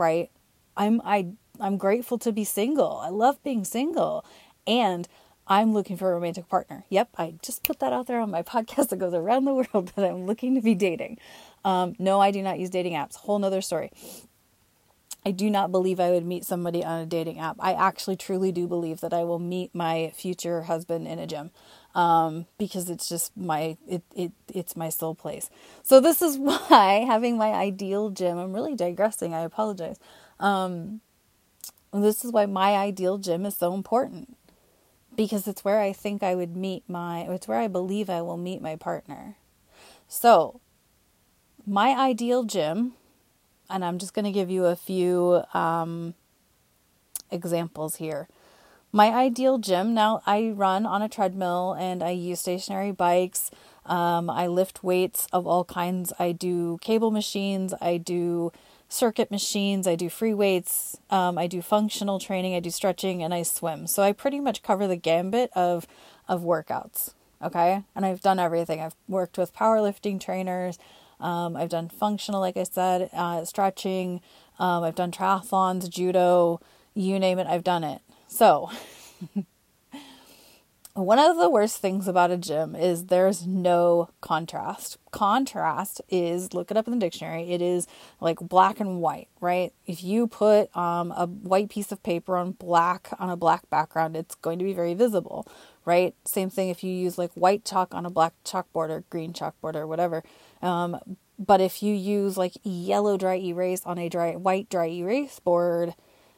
right? 0.00 0.30
I'm 0.76 1.00
I 1.04 1.28
I'm 1.60 1.76
grateful 1.76 2.18
to 2.18 2.32
be 2.32 2.42
single. 2.42 2.96
I 2.96 3.10
love 3.10 3.40
being 3.44 3.64
single. 3.64 4.24
And 4.66 5.06
I'm 5.46 5.72
looking 5.72 5.96
for 5.96 6.10
a 6.10 6.14
romantic 6.14 6.48
partner. 6.48 6.84
Yep, 6.90 7.10
I 7.18 7.34
just 7.42 7.64
put 7.64 7.80
that 7.80 7.92
out 7.92 8.06
there 8.06 8.20
on 8.20 8.30
my 8.30 8.42
podcast 8.54 8.88
that 8.88 8.98
goes 8.98 9.14
around 9.14 9.44
the 9.44 9.54
world 9.54 9.92
that 9.96 10.10
I'm 10.10 10.26
looking 10.26 10.54
to 10.54 10.60
be 10.60 10.74
dating. 10.74 11.18
Um, 11.64 11.94
no, 11.98 12.20
I 12.20 12.30
do 12.30 12.42
not 12.42 12.58
use 12.58 12.70
dating 12.70 12.94
apps. 12.94 13.16
Whole 13.16 13.38
nother 13.38 13.60
story. 13.60 13.90
I 15.24 15.32
do 15.32 15.50
not 15.50 15.70
believe 15.70 16.00
I 16.00 16.10
would 16.10 16.24
meet 16.24 16.44
somebody 16.44 16.82
on 16.84 17.00
a 17.00 17.06
dating 17.06 17.38
app. 17.38 17.56
I 17.60 17.74
actually 17.74 18.16
truly 18.16 18.52
do 18.52 18.66
believe 18.66 19.00
that 19.00 19.12
I 19.12 19.24
will 19.24 19.38
meet 19.38 19.74
my 19.74 20.12
future 20.14 20.62
husband 20.62 21.06
in 21.06 21.18
a 21.18 21.26
gym. 21.26 21.50
Um, 21.94 22.46
because 22.56 22.88
it's 22.88 23.08
just 23.08 23.36
my 23.36 23.76
it, 23.88 24.02
it 24.14 24.32
it's 24.54 24.76
my 24.76 24.88
soul 24.90 25.14
place. 25.14 25.50
So 25.82 26.00
this 26.00 26.22
is 26.22 26.38
why 26.38 27.04
having 27.06 27.36
my 27.36 27.52
ideal 27.52 28.10
gym, 28.10 28.38
I'm 28.38 28.52
really 28.52 28.76
digressing, 28.76 29.34
I 29.34 29.40
apologize. 29.40 29.98
Um, 30.38 31.00
this 31.92 32.24
is 32.24 32.30
why 32.30 32.46
my 32.46 32.76
ideal 32.76 33.18
gym 33.18 33.44
is 33.44 33.56
so 33.56 33.74
important 33.74 34.36
because 35.16 35.48
it's 35.48 35.64
where 35.64 35.80
I 35.80 35.92
think 35.92 36.22
I 36.22 36.34
would 36.34 36.56
meet 36.56 36.84
my, 36.88 37.22
it's 37.22 37.48
where 37.48 37.58
I 37.58 37.68
believe 37.68 38.08
I 38.08 38.22
will 38.22 38.36
meet 38.36 38.62
my 38.62 38.76
partner. 38.76 39.36
So, 40.08 40.60
my 41.66 41.90
ideal 41.90 42.44
gym, 42.44 42.94
and 43.70 43.84
I'm 43.84 43.98
just 43.98 44.14
going 44.14 44.24
to 44.24 44.32
give 44.32 44.50
you 44.50 44.66
a 44.66 44.76
few 44.76 45.42
um, 45.54 46.14
examples 47.30 47.96
here. 47.96 48.28
My 48.92 49.12
ideal 49.12 49.58
gym, 49.58 49.94
now 49.94 50.20
I 50.26 50.50
run 50.50 50.84
on 50.84 51.00
a 51.00 51.08
treadmill 51.08 51.76
and 51.78 52.02
I 52.02 52.10
use 52.10 52.40
stationary 52.40 52.90
bikes. 52.90 53.50
Um, 53.86 54.28
I 54.28 54.48
lift 54.48 54.82
weights 54.82 55.28
of 55.32 55.46
all 55.46 55.64
kinds. 55.64 56.12
I 56.18 56.32
do 56.32 56.78
cable 56.80 57.10
machines. 57.10 57.72
I 57.80 57.96
do 57.98 58.52
circuit 58.90 59.30
machines, 59.30 59.86
I 59.86 59.94
do 59.94 60.10
free 60.10 60.34
weights, 60.34 60.98
um, 61.10 61.38
I 61.38 61.46
do 61.46 61.62
functional 61.62 62.18
training, 62.18 62.54
I 62.54 62.60
do 62.60 62.70
stretching, 62.70 63.22
and 63.22 63.32
I 63.32 63.44
swim. 63.44 63.86
So 63.86 64.02
I 64.02 64.12
pretty 64.12 64.40
much 64.40 64.62
cover 64.62 64.86
the 64.86 64.96
gambit 64.96 65.50
of 65.54 65.86
of 66.28 66.42
workouts. 66.42 67.14
Okay, 67.42 67.84
and 67.94 68.04
I've 68.04 68.20
done 68.20 68.38
everything. 68.38 68.80
I've 68.80 68.96
worked 69.08 69.38
with 69.38 69.54
powerlifting 69.54 70.20
trainers. 70.20 70.78
Um, 71.20 71.56
I've 71.56 71.68
done 71.68 71.88
functional, 71.88 72.40
like 72.40 72.56
I 72.56 72.64
said, 72.64 73.10
uh, 73.12 73.44
stretching. 73.44 74.20
Um, 74.58 74.84
I've 74.84 74.94
done 74.94 75.10
triathlons, 75.10 75.88
judo, 75.88 76.60
you 76.94 77.18
name 77.18 77.38
it, 77.38 77.46
I've 77.46 77.64
done 77.64 77.84
it. 77.84 78.02
So 78.28 78.70
One 80.94 81.20
of 81.20 81.36
the 81.36 81.48
worst 81.48 81.78
things 81.78 82.08
about 82.08 82.32
a 82.32 82.36
gym 82.36 82.74
is 82.74 83.06
there's 83.06 83.46
no 83.46 84.10
contrast. 84.20 84.98
Contrast 85.12 86.00
is, 86.08 86.52
look 86.52 86.72
it 86.72 86.76
up 86.76 86.88
in 86.88 86.92
the 86.92 86.98
dictionary, 86.98 87.52
it 87.52 87.62
is 87.62 87.86
like 88.20 88.38
black 88.40 88.80
and 88.80 89.00
white, 89.00 89.28
right? 89.40 89.72
If 89.86 90.02
you 90.02 90.26
put 90.26 90.76
um, 90.76 91.12
a 91.12 91.26
white 91.26 91.70
piece 91.70 91.92
of 91.92 92.02
paper 92.02 92.36
on 92.36 92.52
black 92.52 93.08
on 93.20 93.30
a 93.30 93.36
black 93.36 93.70
background, 93.70 94.16
it's 94.16 94.34
going 94.34 94.58
to 94.58 94.64
be 94.64 94.72
very 94.72 94.94
visible, 94.94 95.46
right? 95.84 96.12
Same 96.24 96.50
thing 96.50 96.70
if 96.70 96.82
you 96.82 96.90
use 96.92 97.16
like 97.16 97.30
white 97.34 97.64
chalk 97.64 97.94
on 97.94 98.04
a 98.04 98.10
black 98.10 98.34
chalkboard 98.44 98.90
or 98.90 99.04
green 99.10 99.32
chalkboard 99.32 99.76
or 99.76 99.86
whatever. 99.86 100.24
Um, 100.62 100.98
but 101.38 101.60
if 101.60 101.82
you 101.82 101.94
use 101.94 102.36
like 102.36 102.52
yellow 102.62 103.16
dry 103.16 103.36
erase 103.36 103.82
on 103.86 103.98
a 103.98 104.08
dry 104.08 104.36
white 104.36 104.68
dry 104.68 104.88
erase 104.88 105.40
board, 105.40 105.94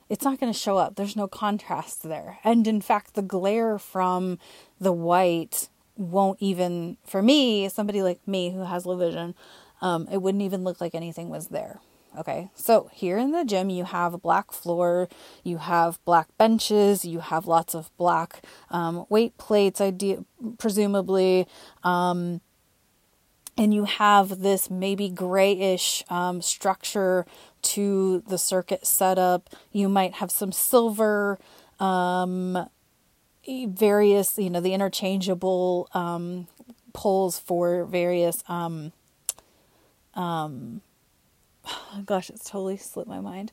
it's 0.09 0.25
not 0.25 0.39
going 0.39 0.53
to 0.53 0.59
show 0.59 0.77
up. 0.77 0.97
There's 0.97 1.17
no 1.17 1.27
contrast 1.27 2.03
there. 2.03 2.39
And 2.45 2.67
in 2.67 2.81
fact, 2.81 3.15
the 3.15 3.23
glare 3.23 3.79
from 3.79 4.39
the 4.81 4.93
white 4.93 5.69
won't 5.97 6.39
even, 6.41 6.99
for 7.05 7.23
me, 7.23 7.69
somebody 7.69 8.03
like 8.03 8.27
me 8.27 8.51
who 8.51 8.65
has 8.65 8.87
low 8.87 8.97
vision, 8.97 9.35
um, 9.81 10.09
it 10.11 10.23
wouldn't 10.23 10.43
even 10.43 10.65
look 10.65 10.81
like 10.81 10.95
anything 10.95 11.29
was 11.29 11.49
there. 11.49 11.81
Okay, 12.19 12.51
so 12.55 12.91
here 12.93 13.17
in 13.17 13.31
the 13.33 13.43
gym, 13.43 13.71
you 13.71 13.85
have 13.85 14.13
a 14.13 14.19
black 14.19 14.53
floor, 14.53 15.09
you 15.45 15.57
have 15.57 15.99
black 16.05 16.29
benches, 16.37 17.07
you 17.07 17.21
have 17.21 17.47
lots 17.47 17.75
of 17.75 17.91
black 17.97 18.45
um, 18.71 19.07
weight 19.09 19.39
plates, 19.39 19.81
idea, 19.81 20.23
presumably, 20.59 21.47
um, 21.85 22.43
and 23.57 23.75
you 23.75 23.85
have 23.85 24.41
this 24.41 24.71
maybe 24.71 25.09
grayish 25.09 26.03
um, 26.09 26.41
structure 26.41 27.27
to 27.63 28.23
the 28.27 28.39
circuit 28.39 28.87
setup. 28.87 29.51
You 29.73 29.89
might 29.89 30.15
have 30.15 30.31
some 30.31 30.53
silver, 30.53 31.39
um, 31.79 32.69
various, 33.47 34.39
you 34.39 34.51
know, 34.51 34.61
the 34.61 34.73
interchangeable 34.73 35.89
um, 35.93 36.47
poles 36.93 37.39
for 37.39 37.85
various. 37.85 38.43
Um, 38.49 38.93
um, 40.15 40.81
gosh, 42.07 42.31
it's 42.31 42.49
totally 42.49 42.77
slipped 42.77 43.09
my 43.09 43.21
mind. 43.21 43.53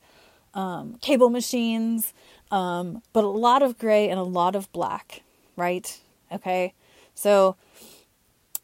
Um, 0.53 0.97
cable 1.01 1.29
machines, 1.29 2.13
um, 2.49 3.03
but 3.13 3.23
a 3.23 3.27
lot 3.27 3.61
of 3.61 3.77
gray 3.77 4.09
and 4.09 4.19
a 4.19 4.23
lot 4.23 4.55
of 4.55 4.71
black, 4.71 5.21
right? 5.55 5.99
Okay, 6.31 6.73
so, 7.13 7.55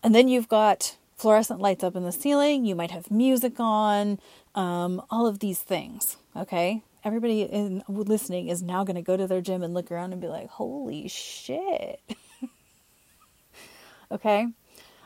and 0.01 0.15
then 0.15 0.27
you've 0.27 0.47
got 0.47 0.97
fluorescent 1.15 1.59
lights 1.59 1.83
up 1.83 1.95
in 1.95 2.03
the 2.03 2.11
ceiling. 2.11 2.65
You 2.65 2.75
might 2.75 2.91
have 2.91 3.09
music 3.09 3.59
on, 3.59 4.19
um, 4.53 5.01
all 5.09 5.27
of 5.27 5.39
these 5.39 5.59
things. 5.59 6.17
Okay, 6.35 6.81
everybody 7.03 7.43
in 7.43 7.83
listening 7.87 8.49
is 8.49 8.61
now 8.61 8.83
going 8.83 8.95
to 8.95 9.01
go 9.01 9.17
to 9.17 9.27
their 9.27 9.41
gym 9.41 9.63
and 9.63 9.73
look 9.73 9.91
around 9.91 10.11
and 10.11 10.21
be 10.21 10.27
like, 10.27 10.49
"Holy 10.49 11.07
shit!" 11.07 12.01
okay, 14.11 14.47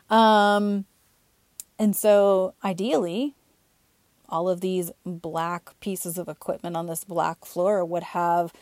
um, 0.08 0.84
and 1.78 1.94
so 1.94 2.54
ideally, 2.64 3.34
all 4.28 4.48
of 4.48 4.60
these 4.60 4.90
black 5.04 5.78
pieces 5.80 6.18
of 6.18 6.28
equipment 6.28 6.76
on 6.76 6.86
this 6.86 7.04
black 7.04 7.44
floor 7.44 7.84
would 7.84 8.02
have 8.02 8.52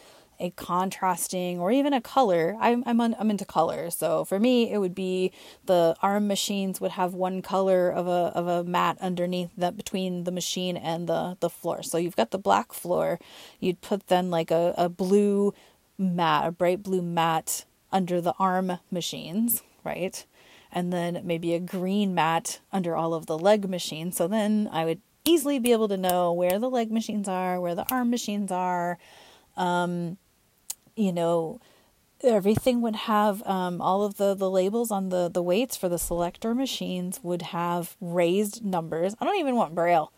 a 0.40 0.50
contrasting 0.50 1.58
or 1.58 1.70
even 1.72 1.92
a 1.92 2.00
color. 2.00 2.56
I'm 2.60 2.82
I'm 2.86 3.00
on, 3.00 3.16
I'm 3.18 3.30
into 3.30 3.44
color, 3.44 3.90
so 3.90 4.24
for 4.24 4.38
me 4.38 4.72
it 4.72 4.78
would 4.78 4.94
be 4.94 5.32
the 5.66 5.96
arm 6.02 6.28
machines 6.28 6.80
would 6.80 6.92
have 6.92 7.14
one 7.14 7.42
color 7.42 7.90
of 7.90 8.06
a 8.06 8.32
of 8.34 8.46
a 8.46 8.64
mat 8.64 8.98
underneath 9.00 9.50
that 9.56 9.76
between 9.76 10.24
the 10.24 10.32
machine 10.32 10.76
and 10.76 11.08
the 11.08 11.36
the 11.40 11.50
floor. 11.50 11.82
So 11.82 11.98
you've 11.98 12.16
got 12.16 12.30
the 12.30 12.38
black 12.38 12.72
floor. 12.72 13.18
You'd 13.60 13.80
put 13.80 14.06
then 14.06 14.30
like 14.30 14.50
a, 14.50 14.74
a 14.76 14.88
blue 14.88 15.54
mat, 15.98 16.46
a 16.46 16.50
bright 16.52 16.82
blue 16.82 17.02
mat 17.02 17.64
under 17.90 18.20
the 18.20 18.34
arm 18.38 18.78
machines, 18.90 19.62
right? 19.84 20.24
And 20.70 20.92
then 20.92 21.22
maybe 21.24 21.54
a 21.54 21.60
green 21.60 22.14
mat 22.14 22.60
under 22.72 22.94
all 22.94 23.14
of 23.14 23.26
the 23.26 23.38
leg 23.38 23.68
machines. 23.68 24.16
So 24.16 24.28
then 24.28 24.68
I 24.70 24.84
would 24.84 25.00
easily 25.24 25.58
be 25.58 25.72
able 25.72 25.88
to 25.88 25.96
know 25.96 26.32
where 26.32 26.58
the 26.58 26.70
leg 26.70 26.92
machines 26.92 27.28
are, 27.28 27.60
where 27.60 27.74
the 27.74 27.86
arm 27.90 28.10
machines 28.10 28.52
are. 28.52 28.98
Um, 29.56 30.18
you 30.98 31.12
know, 31.12 31.60
everything 32.22 32.80
would 32.80 32.96
have 32.96 33.46
um, 33.46 33.80
all 33.80 34.02
of 34.02 34.16
the, 34.16 34.34
the 34.34 34.50
labels 34.50 34.90
on 34.90 35.10
the, 35.10 35.30
the 35.32 35.42
weights 35.42 35.76
for 35.76 35.88
the 35.88 35.98
selector 35.98 36.54
machines 36.54 37.20
would 37.22 37.42
have 37.42 37.96
raised 38.00 38.64
numbers. 38.64 39.14
I 39.20 39.24
don't 39.24 39.38
even 39.38 39.54
want 39.54 39.74
Braille 39.74 40.12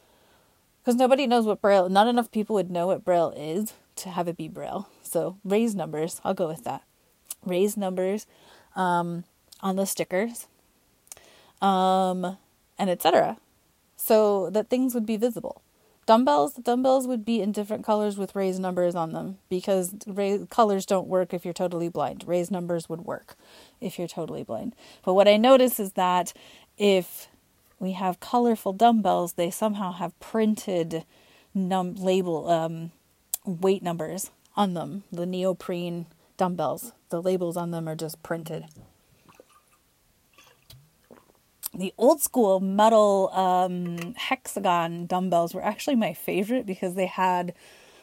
because 0.81 0.97
nobody 0.97 1.27
knows 1.27 1.45
what 1.45 1.61
Braille, 1.61 1.89
not 1.89 2.09
enough 2.09 2.31
people 2.31 2.55
would 2.55 2.71
know 2.71 2.87
what 2.87 3.05
Braille 3.05 3.35
is 3.37 3.75
to 3.97 4.09
have 4.09 4.29
it 4.29 4.39
be 4.39 4.49
Braille. 4.49 4.89
So 5.03 5.37
raised 5.45 5.77
numbers, 5.77 6.21
I'll 6.25 6.35
go 6.35 6.49
with 6.49 6.65
that. 6.65 6.83
Raised 7.45 7.77
numbers 7.77 8.27
um, 8.75 9.25
on 9.61 9.77
the 9.77 9.85
stickers 9.85 10.47
um, 11.61 12.39
and 12.79 12.89
etc. 12.89 13.37
So 13.97 14.49
that 14.51 14.71
things 14.71 14.95
would 14.95 15.07
be 15.07 15.19
visible 15.19 15.61
dumbbells 16.11 16.55
the 16.55 16.62
dumbbells 16.62 17.07
would 17.07 17.25
be 17.25 17.40
in 17.40 17.52
different 17.52 17.85
colors 17.85 18.19
with 18.19 18.35
raised 18.35 18.61
numbers 18.61 18.97
on 18.97 19.12
them 19.12 19.38
because 19.49 19.95
colors 20.50 20.85
don't 20.85 21.07
work 21.07 21.33
if 21.33 21.45
you're 21.45 21.55
totally 21.55 21.88
blind. 21.88 22.25
Raised 22.26 22.50
numbers 22.50 22.88
would 22.88 23.02
work 23.02 23.37
if 23.81 23.97
you're 23.97 24.09
totally 24.09 24.43
blind. 24.43 24.75
But 25.05 25.14
what 25.14 25.29
i 25.29 25.37
notice 25.37 25.79
is 25.79 25.93
that 25.93 26.33
if 26.76 27.29
we 27.79 27.93
have 27.93 28.19
colorful 28.19 28.73
dumbbells 28.73 29.35
they 29.35 29.52
somehow 29.52 29.93
have 29.93 30.19
printed 30.19 31.05
num 31.55 31.95
label 31.95 32.50
um, 32.50 32.90
weight 33.45 33.85
numbers 33.85 34.33
on 34.57 34.75
them. 34.75 35.05
The 35.12 35.26
neoprene 35.26 36.07
dumbbells 36.37 36.93
the 37.11 37.23
labels 37.23 37.57
on 37.57 37.71
them 37.71 37.88
are 37.88 37.95
just 37.95 38.21
printed 38.25 38.64
the 41.75 41.95
old 41.97 42.21
school 42.21 42.61
metal 42.61 43.31
um, 43.33 44.15
hexagon 44.17 45.07
dumbbells 45.07 45.55
were 45.55 45.65
actually 45.65 45.97
my 45.97 46.12
favorite 46.12 46.67
because 46.67 46.95
they 46.95 47.07
had 47.07 47.55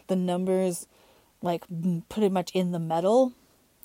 the 0.07 0.15
numbers 0.15 0.88
like 1.41 1.63
pretty 2.09 2.29
much 2.29 2.51
in 2.51 2.71
the 2.71 2.79
metal. 2.79 3.33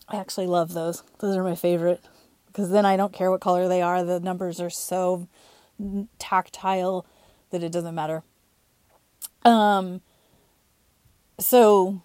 I 0.08 0.16
actually 0.16 0.46
love 0.46 0.72
those. 0.72 1.02
Those 1.18 1.36
are 1.36 1.44
my 1.44 1.54
favorite 1.54 2.02
because 2.46 2.70
then 2.70 2.86
I 2.86 2.96
don't 2.96 3.12
care 3.12 3.30
what 3.30 3.40
color 3.40 3.68
they 3.68 3.82
are. 3.82 4.04
The 4.04 4.20
numbers 4.20 4.60
are 4.60 4.70
so 4.70 5.28
tactile 6.18 7.06
that 7.50 7.62
it 7.62 7.72
doesn't 7.72 7.94
matter. 7.94 8.22
Um. 9.44 10.00
So, 11.40 12.02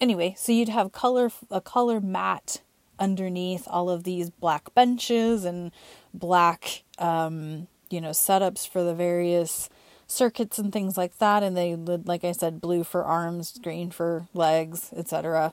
anyway, 0.00 0.34
so 0.36 0.52
you'd 0.52 0.68
have 0.68 0.92
color 0.92 1.30
a 1.50 1.60
color 1.60 2.00
mat 2.00 2.60
underneath 2.98 3.66
all 3.66 3.88
of 3.88 4.04
these 4.04 4.30
black 4.30 4.74
benches 4.74 5.44
and 5.44 5.72
black, 6.14 6.82
um, 6.98 7.68
you 7.90 8.00
know, 8.00 8.10
setups 8.10 8.68
for 8.68 8.82
the 8.82 8.94
various 8.94 9.68
circuits 10.06 10.58
and 10.58 10.72
things 10.72 10.96
like 10.96 11.18
that. 11.18 11.42
And 11.42 11.56
they 11.56 11.74
would, 11.74 12.06
like 12.06 12.24
I 12.24 12.32
said, 12.32 12.60
blue 12.60 12.84
for 12.84 13.04
arms, 13.04 13.58
green 13.62 13.90
for 13.90 14.26
legs, 14.34 14.90
etc. 14.96 15.52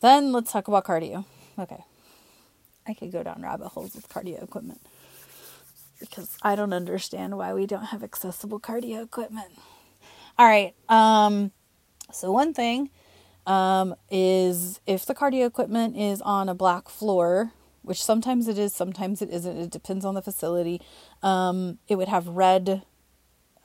Then 0.00 0.32
let's 0.32 0.52
talk 0.52 0.68
about 0.68 0.84
cardio. 0.84 1.24
Okay. 1.58 1.84
I 2.86 2.94
could 2.94 3.12
go 3.12 3.22
down 3.22 3.40
rabbit 3.42 3.68
holes 3.68 3.94
with 3.94 4.08
cardio 4.08 4.42
equipment 4.42 4.80
because 6.00 6.36
I 6.42 6.54
don't 6.54 6.72
understand 6.72 7.38
why 7.38 7.54
we 7.54 7.66
don't 7.66 7.86
have 7.86 8.02
accessible 8.02 8.60
cardio 8.60 9.02
equipment. 9.02 9.52
All 10.38 10.46
right. 10.46 10.74
Um, 10.88 11.52
so 12.12 12.30
one 12.30 12.52
thing 12.52 12.90
um, 13.46 13.94
is 14.10 14.80
if 14.86 15.06
the 15.06 15.14
cardio 15.14 15.46
equipment 15.46 15.96
is 15.96 16.20
on 16.20 16.48
a 16.48 16.54
black 16.54 16.88
floor, 16.88 17.52
which 17.84 18.02
sometimes 18.02 18.48
it 18.48 18.58
is, 18.58 18.74
sometimes 18.74 19.22
it 19.22 19.30
isn't. 19.30 19.56
It 19.56 19.70
depends 19.70 20.04
on 20.04 20.14
the 20.14 20.22
facility. 20.22 20.80
Um, 21.22 21.78
it 21.88 21.96
would 21.96 22.08
have 22.08 22.26
red, 22.26 22.82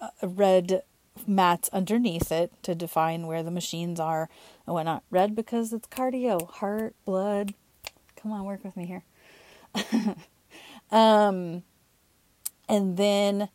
uh, 0.01 0.09
red 0.21 0.83
mats 1.27 1.69
underneath 1.73 2.31
it 2.31 2.51
to 2.63 2.75
define 2.75 3.27
where 3.27 3.43
the 3.43 3.51
machines 3.51 3.99
are 3.99 4.29
and 4.65 4.73
whatnot. 4.73 5.03
Red 5.09 5.35
because 5.35 5.73
it's 5.73 5.87
cardio, 5.87 6.49
heart, 6.49 6.95
blood. 7.05 7.53
Come 8.15 8.31
on, 8.31 8.45
work 8.45 8.63
with 8.63 8.75
me 8.75 8.85
here. 8.85 9.03
um, 10.91 11.63
and 12.67 12.97
then, 12.97 13.49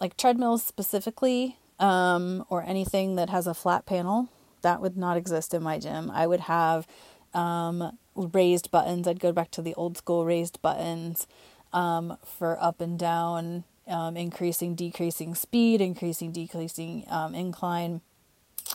like 0.00 0.16
treadmills 0.16 0.62
specifically, 0.64 1.58
um, 1.78 2.44
or 2.48 2.62
anything 2.62 3.16
that 3.16 3.30
has 3.30 3.46
a 3.46 3.54
flat 3.54 3.86
panel, 3.86 4.28
that 4.62 4.80
would 4.80 4.96
not 4.96 5.16
exist 5.16 5.54
in 5.54 5.62
my 5.62 5.78
gym. 5.78 6.10
I 6.10 6.26
would 6.26 6.40
have 6.40 6.86
um, 7.32 7.98
raised 8.14 8.70
buttons. 8.70 9.06
I'd 9.06 9.20
go 9.20 9.32
back 9.32 9.50
to 9.52 9.62
the 9.62 9.74
old 9.74 9.96
school 9.96 10.24
raised 10.24 10.60
buttons 10.62 11.26
um, 11.72 12.16
for 12.24 12.62
up 12.62 12.80
and 12.80 12.98
down, 12.98 13.64
um, 13.88 14.16
increasing, 14.16 14.74
decreasing 14.74 15.34
speed, 15.34 15.80
increasing, 15.80 16.32
decreasing 16.32 17.04
um, 17.10 17.34
incline. 17.34 18.00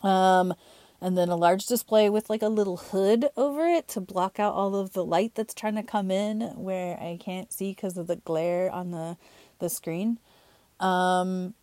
Um, 0.03 0.53
and 1.01 1.17
then 1.17 1.29
a 1.29 1.35
large 1.35 1.65
display 1.65 2.09
with 2.09 2.29
like 2.29 2.41
a 2.41 2.49
little 2.49 2.77
hood 2.77 3.29
over 3.37 3.65
it 3.65 3.87
to 3.89 4.01
block 4.01 4.39
out 4.39 4.53
all 4.53 4.75
of 4.75 4.93
the 4.93 5.05
light 5.05 5.33
that's 5.35 5.53
trying 5.53 5.75
to 5.75 5.83
come 5.83 6.11
in 6.11 6.41
where 6.55 6.97
I 6.99 7.17
can't 7.23 7.51
see 7.53 7.71
because 7.71 7.97
of 7.97 8.07
the 8.07 8.17
glare 8.17 8.69
on 8.71 8.91
the 8.91 9.17
the 9.59 9.69
screen. 9.69 10.19
Um, 10.79 11.53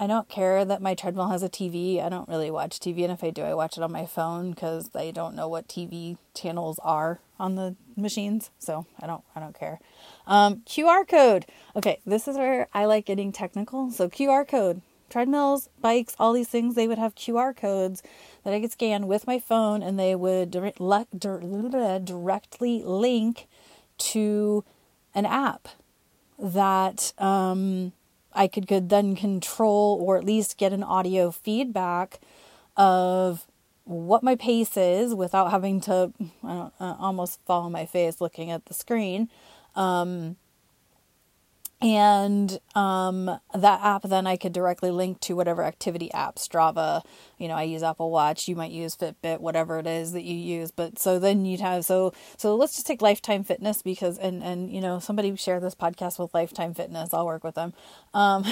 I 0.00 0.06
don't 0.06 0.28
care 0.28 0.64
that 0.64 0.80
my 0.80 0.94
treadmill 0.94 1.28
has 1.28 1.42
a 1.42 1.48
TV. 1.48 2.00
I 2.02 2.08
don't 2.08 2.28
really 2.28 2.52
watch 2.52 2.78
TV, 2.78 3.02
and 3.02 3.12
if 3.12 3.24
I 3.24 3.30
do, 3.30 3.42
I 3.42 3.54
watch 3.54 3.76
it 3.76 3.82
on 3.82 3.90
my 3.90 4.06
phone 4.06 4.50
because 4.50 4.90
I 4.94 5.10
don't 5.10 5.34
know 5.34 5.48
what 5.48 5.66
TV 5.66 6.18
channels 6.34 6.78
are 6.84 7.18
on 7.38 7.56
the 7.56 7.74
machines. 7.96 8.50
So 8.60 8.86
I 9.00 9.08
don't, 9.08 9.24
I 9.34 9.40
don't 9.40 9.58
care. 9.58 9.80
Um, 10.26 10.62
QR 10.66 11.06
code. 11.06 11.46
Okay, 11.74 11.98
this 12.06 12.28
is 12.28 12.36
where 12.36 12.68
I 12.72 12.84
like 12.84 13.06
getting 13.06 13.32
technical. 13.32 13.90
So 13.90 14.08
QR 14.08 14.46
code, 14.46 14.82
treadmills, 15.10 15.68
bikes, 15.80 16.14
all 16.16 16.32
these 16.32 16.48
things, 16.48 16.76
they 16.76 16.86
would 16.86 16.98
have 16.98 17.16
QR 17.16 17.56
codes 17.56 18.00
that 18.44 18.54
I 18.54 18.60
could 18.60 18.70
scan 18.70 19.08
with 19.08 19.26
my 19.26 19.40
phone, 19.40 19.82
and 19.82 19.98
they 19.98 20.14
would 20.14 20.52
direct, 20.52 20.78
directly 21.18 22.82
link 22.84 23.48
to 23.98 24.64
an 25.12 25.26
app 25.26 25.66
that. 26.38 27.12
Um, 27.18 27.92
I 28.32 28.48
could, 28.48 28.66
could 28.68 28.88
then 28.88 29.16
control 29.16 29.98
or 30.00 30.16
at 30.16 30.24
least 30.24 30.58
get 30.58 30.72
an 30.72 30.82
audio 30.82 31.30
feedback 31.30 32.20
of 32.76 33.46
what 33.84 34.22
my 34.22 34.36
pace 34.36 34.76
is 34.76 35.14
without 35.14 35.50
having 35.50 35.80
to 35.80 36.12
uh, 36.44 36.70
almost 36.78 37.40
fall 37.46 37.62
on 37.62 37.72
my 37.72 37.86
face 37.86 38.20
looking 38.20 38.50
at 38.50 38.66
the 38.66 38.74
screen. 38.74 39.28
Um, 39.74 40.36
and 41.80 42.58
um, 42.74 43.26
that 43.54 43.80
app 43.82 44.02
then 44.02 44.26
I 44.26 44.36
could 44.36 44.52
directly 44.52 44.90
link 44.90 45.20
to 45.20 45.36
whatever 45.36 45.62
activity 45.62 46.12
app, 46.12 46.36
Strava. 46.36 47.04
You 47.38 47.46
know, 47.46 47.54
I 47.54 47.62
use 47.62 47.84
Apple 47.84 48.10
Watch. 48.10 48.48
You 48.48 48.56
might 48.56 48.72
use 48.72 48.96
Fitbit, 48.96 49.38
whatever 49.38 49.78
it 49.78 49.86
is 49.86 50.12
that 50.12 50.24
you 50.24 50.34
use. 50.34 50.72
But 50.72 50.98
so 50.98 51.20
then 51.20 51.44
you'd 51.44 51.60
have 51.60 51.84
so 51.84 52.12
so 52.36 52.56
let's 52.56 52.74
just 52.74 52.86
take 52.86 53.00
Lifetime 53.00 53.44
Fitness 53.44 53.82
because 53.82 54.18
and 54.18 54.42
and 54.42 54.72
you 54.72 54.80
know 54.80 54.98
somebody 54.98 55.34
share 55.36 55.60
this 55.60 55.76
podcast 55.76 56.18
with 56.18 56.34
Lifetime 56.34 56.74
Fitness. 56.74 57.14
I'll 57.14 57.26
work 57.26 57.44
with 57.44 57.54
them. 57.54 57.72
Um, 58.12 58.44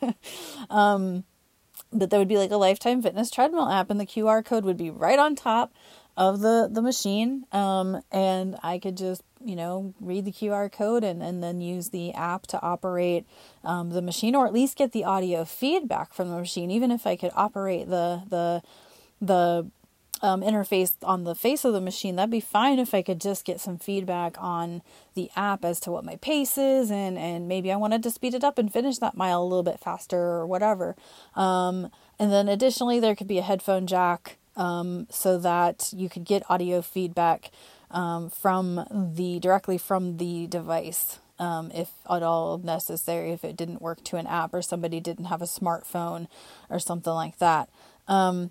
um, 0.70 1.24
but 1.92 2.10
there 2.10 2.18
would 2.18 2.28
be 2.28 2.36
like 2.36 2.50
a 2.50 2.56
Lifetime 2.56 3.00
Fitness 3.00 3.30
treadmill 3.30 3.70
app, 3.70 3.90
and 3.90 3.98
the 3.98 4.06
QR 4.06 4.44
code 4.44 4.64
would 4.64 4.76
be 4.76 4.90
right 4.90 5.18
on 5.18 5.34
top 5.34 5.72
of 6.16 6.40
the 6.40 6.68
the 6.70 6.82
machine 6.82 7.44
um, 7.52 8.00
and 8.10 8.56
i 8.62 8.78
could 8.78 8.96
just 8.96 9.22
you 9.44 9.56
know 9.56 9.94
read 10.00 10.24
the 10.24 10.32
qr 10.32 10.70
code 10.70 11.04
and, 11.04 11.22
and 11.22 11.42
then 11.42 11.60
use 11.60 11.90
the 11.90 12.12
app 12.12 12.46
to 12.46 12.60
operate 12.62 13.26
um, 13.64 13.90
the 13.90 14.02
machine 14.02 14.34
or 14.34 14.46
at 14.46 14.52
least 14.52 14.76
get 14.76 14.92
the 14.92 15.04
audio 15.04 15.44
feedback 15.44 16.12
from 16.12 16.28
the 16.28 16.36
machine 16.36 16.70
even 16.70 16.90
if 16.90 17.06
i 17.06 17.16
could 17.16 17.32
operate 17.34 17.88
the 17.88 18.22
the 18.28 18.62
the 19.20 19.70
um, 20.22 20.42
interface 20.42 20.92
on 21.02 21.24
the 21.24 21.34
face 21.34 21.64
of 21.64 21.72
the 21.72 21.80
machine 21.80 22.16
that'd 22.16 22.30
be 22.30 22.40
fine 22.40 22.78
if 22.78 22.92
i 22.92 23.00
could 23.00 23.20
just 23.20 23.46
get 23.46 23.58
some 23.58 23.78
feedback 23.78 24.36
on 24.38 24.82
the 25.14 25.30
app 25.34 25.64
as 25.64 25.80
to 25.80 25.90
what 25.90 26.04
my 26.04 26.16
pace 26.16 26.58
is 26.58 26.90
and 26.90 27.16
and 27.16 27.48
maybe 27.48 27.72
i 27.72 27.76
wanted 27.76 28.02
to 28.02 28.10
speed 28.10 28.34
it 28.34 28.44
up 28.44 28.58
and 28.58 28.70
finish 28.70 28.98
that 28.98 29.16
mile 29.16 29.42
a 29.42 29.44
little 29.44 29.62
bit 29.62 29.80
faster 29.80 30.18
or 30.18 30.46
whatever. 30.46 30.94
Um, 31.34 31.90
and 32.18 32.30
then 32.30 32.48
additionally 32.48 33.00
there 33.00 33.16
could 33.16 33.26
be 33.26 33.38
a 33.38 33.42
headphone 33.42 33.86
jack 33.86 34.36
um, 34.60 35.06
so 35.10 35.38
that 35.38 35.90
you 35.96 36.08
could 36.10 36.24
get 36.24 36.48
audio 36.50 36.82
feedback 36.82 37.50
um, 37.90 38.28
from 38.28 38.86
the 39.14 39.40
directly 39.40 39.78
from 39.78 40.18
the 40.18 40.46
device 40.46 41.18
um, 41.38 41.72
if 41.74 41.88
at 42.08 42.22
all 42.22 42.58
necessary 42.58 43.32
if 43.32 43.42
it 43.42 43.56
didn't 43.56 43.80
work 43.80 44.04
to 44.04 44.16
an 44.16 44.26
app 44.26 44.52
or 44.52 44.60
somebody 44.60 45.00
didn't 45.00 45.24
have 45.24 45.40
a 45.40 45.46
smartphone 45.46 46.28
or 46.68 46.78
something 46.78 47.14
like 47.14 47.38
that. 47.38 47.70
Um, 48.06 48.50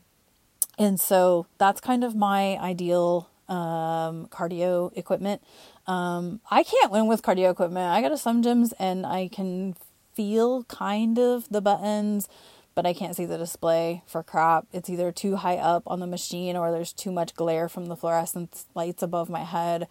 and 0.79 0.99
so 0.99 1.45
that's 1.59 1.79
kind 1.79 2.03
of 2.03 2.15
my 2.15 2.57
ideal 2.57 3.29
um, 3.47 4.27
cardio 4.27 4.95
equipment. 4.97 5.43
Um, 5.85 6.39
i 6.51 6.63
can't 6.63 6.91
win 6.91 7.07
with 7.07 7.21
cardio 7.21 7.51
equipment. 7.51 7.85
I 7.91 8.01
go 8.01 8.09
to 8.09 8.17
some 8.17 8.43
gyms 8.43 8.73
and 8.79 9.05
i 9.05 9.27
can 9.27 9.75
feel 10.13 10.63
kind 10.65 11.17
of 11.19 11.47
the 11.49 11.61
buttons 11.61 12.27
but 12.75 12.85
I 12.85 12.93
can't 12.93 13.15
see 13.15 13.25
the 13.25 13.37
display 13.37 14.03
for 14.05 14.23
crap. 14.23 14.65
It's 14.71 14.89
either 14.89 15.11
too 15.11 15.37
high 15.37 15.57
up 15.57 15.83
on 15.87 15.99
the 15.99 16.07
machine 16.07 16.55
or 16.55 16.71
there's 16.71 16.93
too 16.93 17.11
much 17.11 17.35
glare 17.35 17.67
from 17.67 17.87
the 17.87 17.95
fluorescent 17.95 18.65
lights 18.75 19.03
above 19.03 19.29
my 19.29 19.43
head 19.43 19.87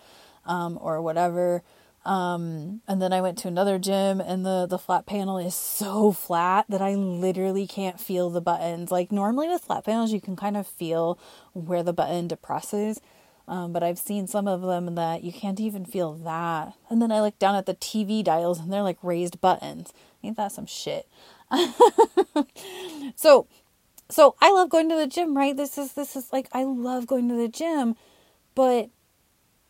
um, 0.47 0.79
or 0.81 1.03
whatever. 1.03 1.63
Um, 2.05 2.81
and 2.89 3.03
then 3.03 3.13
I 3.13 3.21
went 3.21 3.37
to 3.39 3.49
another 3.49 3.79
gym 3.79 4.21
and 4.21 4.47
the, 4.47 4.67
the 4.67 4.79
flat 4.79 5.05
panel 5.05 5.37
is 5.37 5.55
so 5.55 6.13
flat 6.13 6.65
that 6.69 6.81
I 6.81 6.95
literally 6.95 7.67
can't 7.67 8.01
feel 8.01 8.31
the 8.31 8.41
buttons. 8.41 8.91
Like 8.91 9.13
normally 9.13 9.49
with 9.49 9.65
flat 9.65 9.85
panels, 9.85 10.13
you 10.13 10.21
can 10.21 10.37
kind 10.37 10.57
of 10.57 10.67
feel 10.67 11.19
where 11.53 11.83
the 11.83 11.93
button 11.93 12.29
depresses. 12.29 13.01
Um, 13.47 13.73
but 13.73 13.83
I've 13.83 13.99
seen 13.99 14.27
some 14.27 14.47
of 14.47 14.61
them 14.61 14.95
that 14.95 15.25
you 15.25 15.33
can't 15.33 15.59
even 15.59 15.87
feel 15.87 16.13
that. 16.15 16.75
And 16.91 17.01
then 17.01 17.11
I 17.11 17.21
look 17.21 17.39
down 17.39 17.55
at 17.55 17.67
the 17.67 17.75
TV 17.75 18.23
dials 18.23 18.61
and 18.61 18.71
they're 18.73 18.83
like 18.83 18.99
raised 19.03 19.41
buttons. 19.41 19.93
Ain't 20.23 20.37
that 20.37 20.53
some 20.53 20.67
shit? 20.67 21.09
so 23.17 23.47
so 24.11 24.37
I 24.41 24.51
love 24.53 24.71
going 24.71 24.89
to 24.89 24.97
the 24.97 25.07
gym, 25.07 25.37
right? 25.37 25.57
This 25.57 25.79
is 25.79 25.93
this 25.93 26.17
is 26.17 26.33
like 26.33 26.49
I 26.53 26.65
love 26.65 27.07
going 27.07 27.29
to 27.29 27.35
the 27.35 27.49
gym, 27.49 27.95
but 28.55 28.91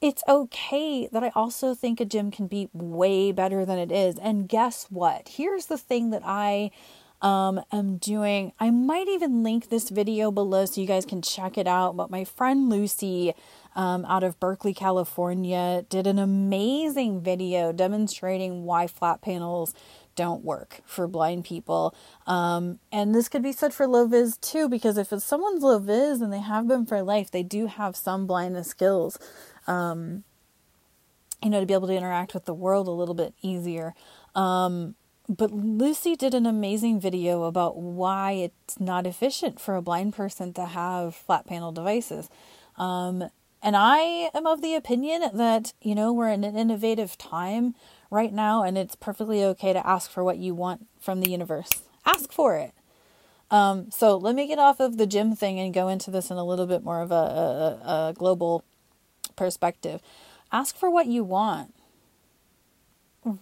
it's 0.00 0.22
okay 0.28 1.08
that 1.10 1.24
I 1.24 1.32
also 1.34 1.74
think 1.74 2.00
a 2.00 2.04
gym 2.04 2.30
can 2.30 2.46
be 2.46 2.68
way 2.72 3.32
better 3.32 3.64
than 3.64 3.78
it 3.78 3.90
is. 3.90 4.16
And 4.18 4.48
guess 4.48 4.86
what? 4.90 5.28
Here's 5.28 5.66
the 5.66 5.78
thing 5.78 6.10
that 6.10 6.22
I 6.24 6.70
um, 7.20 7.60
am 7.72 7.96
doing. 7.96 8.52
I 8.60 8.70
might 8.70 9.08
even 9.08 9.42
link 9.42 9.70
this 9.70 9.90
video 9.90 10.30
below 10.30 10.66
so 10.66 10.80
you 10.80 10.86
guys 10.86 11.04
can 11.04 11.20
check 11.20 11.58
it 11.58 11.66
out. 11.66 11.96
But 11.96 12.10
my 12.10 12.24
friend 12.24 12.68
Lucy 12.68 13.34
um, 13.74 14.04
out 14.04 14.22
of 14.22 14.38
Berkeley, 14.38 14.72
California, 14.72 15.84
did 15.88 16.06
an 16.06 16.18
amazing 16.18 17.20
video 17.20 17.72
demonstrating 17.72 18.64
why 18.64 18.86
flat 18.86 19.20
panels 19.20 19.74
don't 20.18 20.44
work 20.44 20.80
for 20.84 21.06
blind 21.06 21.44
people. 21.44 21.94
Um, 22.26 22.80
and 22.90 23.14
this 23.14 23.28
could 23.28 23.42
be 23.42 23.52
said 23.52 23.72
for 23.72 23.86
low 23.86 24.06
vis 24.08 24.36
too, 24.36 24.68
because 24.68 24.98
if 24.98 25.12
it's 25.12 25.24
someone's 25.24 25.62
low 25.62 25.78
vis 25.78 26.20
and 26.20 26.32
they 26.32 26.40
have 26.40 26.66
been 26.66 26.84
for 26.86 27.02
life, 27.02 27.30
they 27.30 27.44
do 27.44 27.66
have 27.66 27.94
some 27.94 28.26
blindness 28.26 28.68
skills, 28.68 29.16
um, 29.68 30.24
you 31.42 31.50
know, 31.50 31.60
to 31.60 31.66
be 31.66 31.74
able 31.74 31.86
to 31.86 31.94
interact 31.94 32.34
with 32.34 32.46
the 32.46 32.54
world 32.64 32.88
a 32.88 32.98
little 33.00 33.14
bit 33.14 33.32
easier. 33.42 33.94
Um, 34.34 34.96
but 35.28 35.52
Lucy 35.52 36.16
did 36.16 36.34
an 36.34 36.46
amazing 36.46 37.00
video 37.00 37.44
about 37.44 37.76
why 37.76 38.32
it's 38.32 38.80
not 38.80 39.06
efficient 39.06 39.60
for 39.60 39.76
a 39.76 39.82
blind 39.82 40.14
person 40.14 40.52
to 40.54 40.64
have 40.64 41.14
flat 41.14 41.46
panel 41.46 41.70
devices. 41.70 42.28
Um, 42.76 43.30
and 43.62 43.76
I 43.76 44.30
am 44.34 44.46
of 44.46 44.62
the 44.62 44.74
opinion 44.74 45.30
that, 45.34 45.72
you 45.82 45.94
know, 45.94 46.12
we're 46.12 46.30
in 46.30 46.44
an 46.44 46.56
innovative 46.56 47.18
time 47.18 47.74
right 48.10 48.32
now, 48.32 48.62
and 48.62 48.78
it's 48.78 48.94
perfectly 48.94 49.44
okay 49.44 49.72
to 49.72 49.86
ask 49.86 50.10
for 50.10 50.24
what 50.24 50.38
you 50.38 50.54
want 50.54 50.86
from 50.98 51.20
the 51.20 51.30
universe. 51.30 51.82
Ask 52.04 52.32
for 52.32 52.56
it. 52.56 52.72
Um, 53.50 53.90
so 53.90 54.16
let 54.16 54.34
me 54.34 54.46
get 54.46 54.58
off 54.58 54.78
of 54.80 54.98
the 54.98 55.06
gym 55.06 55.34
thing 55.34 55.58
and 55.58 55.72
go 55.72 55.88
into 55.88 56.10
this 56.10 56.30
in 56.30 56.36
a 56.36 56.44
little 56.44 56.66
bit 56.66 56.84
more 56.84 57.00
of 57.00 57.10
a, 57.10 57.14
a, 57.14 58.08
a 58.08 58.14
global 58.14 58.62
perspective. 59.36 60.00
Ask 60.52 60.76
for 60.76 60.90
what 60.90 61.06
you 61.06 61.24
want. 61.24 61.74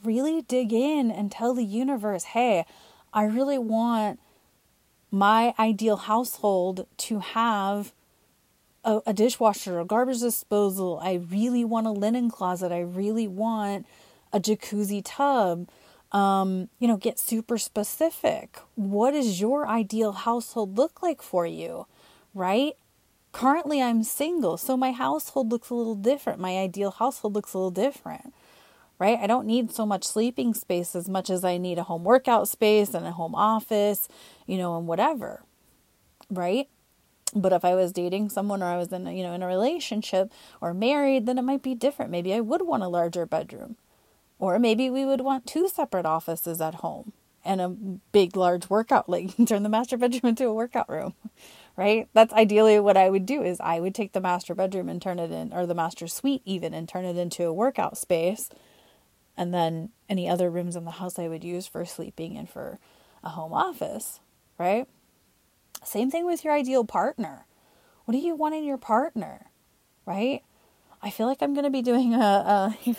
Really 0.05 0.43
dig 0.43 0.73
in 0.73 1.11
and 1.11 1.31
tell 1.31 1.55
the 1.55 1.65
universe, 1.65 2.25
hey, 2.25 2.65
I 3.13 3.25
really 3.25 3.59
want 3.59 4.21
my 5.11 5.55
ideal 5.59 5.97
household 5.97 6.87
to 6.99 7.21
have 7.21 7.93
a, 8.87 9.03
a 9.07 9.13
dishwasher, 9.13 9.81
a 9.81 9.85
garbage 9.85 10.21
disposal. 10.21 11.01
I 11.03 11.15
really 11.15 11.65
want 11.65 11.87
a 11.87 11.91
linen 11.91 12.31
closet. 12.31 12.73
I 12.73 12.81
really 12.81 13.27
want 13.27 13.85
a 14.33 14.41
jacuzzi 14.41 15.03
tub. 15.05 15.69
Um, 16.13 16.69
you 16.79 16.87
know, 16.87 16.97
get 16.97 17.19
super 17.19 17.59
specific. 17.59 18.59
What 18.77 19.11
does 19.11 19.41
your 19.41 19.67
ideal 19.67 20.13
household 20.13 20.79
look 20.79 21.03
like 21.03 21.21
for 21.21 21.45
you? 21.45 21.87
Right? 22.33 22.75
Currently, 23.33 23.83
I'm 23.83 24.03
single, 24.03 24.57
so 24.57 24.77
my 24.79 24.93
household 24.93 25.51
looks 25.51 25.69
a 25.69 25.75
little 25.75 25.97
different. 25.97 26.39
My 26.39 26.57
ideal 26.57 26.93
household 26.93 27.35
looks 27.35 27.53
a 27.53 27.59
little 27.59 27.71
different. 27.73 28.33
Right? 28.99 29.19
I 29.19 29.27
don't 29.27 29.47
need 29.47 29.73
so 29.73 29.85
much 29.85 30.05
sleeping 30.05 30.55
space 30.55 30.97
as 30.97 31.07
much 31.07 31.29
as 31.29 31.45
I 31.45 31.59
need 31.59 31.77
a 31.77 31.83
home 31.83 32.05
workout 32.05 32.49
space 32.49 32.95
and 32.95 33.05
a 33.05 33.11
home 33.11 33.35
office, 33.35 34.09
you 34.47 34.57
know, 34.57 34.79
and 34.79 34.87
whatever. 34.87 35.43
Right? 36.31 36.69
But 37.35 37.53
if 37.53 37.65
I 37.65 37.75
was 37.75 37.93
dating 37.93 38.31
someone 38.31 38.63
or 38.63 38.67
I 38.67 38.79
was 38.79 38.93
in, 38.93 39.07
a, 39.07 39.13
you 39.13 39.23
know, 39.23 39.33
in 39.35 39.43
a 39.43 39.47
relationship 39.47 40.33
or 40.61 40.73
married, 40.73 41.27
then 41.27 41.39
it 41.39 41.43
might 41.43 41.63
be 41.63 41.75
different. 41.75 42.11
Maybe 42.11 42.33
I 42.33 42.41
would 42.41 42.63
want 42.63 42.83
a 42.83 42.89
larger 42.89 43.27
bedroom 43.27 43.77
or 44.39 44.59
maybe 44.59 44.91
we 44.91 45.05
would 45.05 45.21
want 45.21 45.47
two 45.47 45.69
separate 45.69 46.07
offices 46.07 46.61
at 46.61 46.77
home 46.77 47.13
and 47.45 47.61
a 47.61 47.69
big, 47.69 48.37
large 48.37 48.69
workout, 48.69 49.09
like 49.09 49.31
turn 49.47 49.63
the 49.63 49.69
master 49.69 49.97
bedroom 49.97 50.31
into 50.31 50.47
a 50.47 50.55
workout 50.55 50.89
room, 50.89 51.15
right? 51.77 52.09
That's 52.13 52.33
ideally 52.33 52.81
what 52.81 52.97
I 52.97 53.11
would 53.11 53.27
do 53.27 53.43
is 53.43 53.61
I 53.61 53.81
would 53.81 53.95
take 53.95 54.13
the 54.13 54.21
master 54.21 54.55
bedroom 54.55 54.89
and 54.89 55.01
turn 55.01 55.19
it 55.19 55.31
in, 55.31 55.53
or 55.53 55.67
the 55.67 55.75
master 55.75 56.07
suite 56.07 56.43
even, 56.45 56.75
and 56.75 56.89
turn 56.89 57.05
it 57.05 57.17
into 57.17 57.45
a 57.45 57.53
workout 57.53 57.97
space. 57.97 58.51
And 59.37 59.53
then 59.53 59.91
any 60.09 60.29
other 60.29 60.51
rooms 60.51 60.77
in 60.77 60.85
the 60.85 60.93
house 60.93 61.19
I 61.19 61.29
would 61.29 61.45
use 61.45 61.67
for 61.67 61.85
sleeping 61.85 62.37
and 62.37 62.49
for 62.49 62.79
a 63.23 63.31
home 63.31 63.53
office, 63.53 64.21
right? 64.59 64.89
Same 65.87 66.11
thing 66.11 66.27
with 66.27 66.45
your 66.45 66.53
ideal 66.53 66.85
partner. 66.85 67.47
What 68.05 68.13
do 68.13 68.19
you 68.19 68.35
want 68.35 68.55
in 68.55 68.65
your 68.65 68.77
partner, 68.77 69.51
right? 70.05 70.43
I 71.01 71.11
feel 71.11 71.29
like 71.29 71.43
I'm 71.43 71.55
going 71.55 71.65
to 71.65 71.71
be 71.71 71.83
doing 71.83 72.15
a, 72.15 72.19
a, 72.19 72.97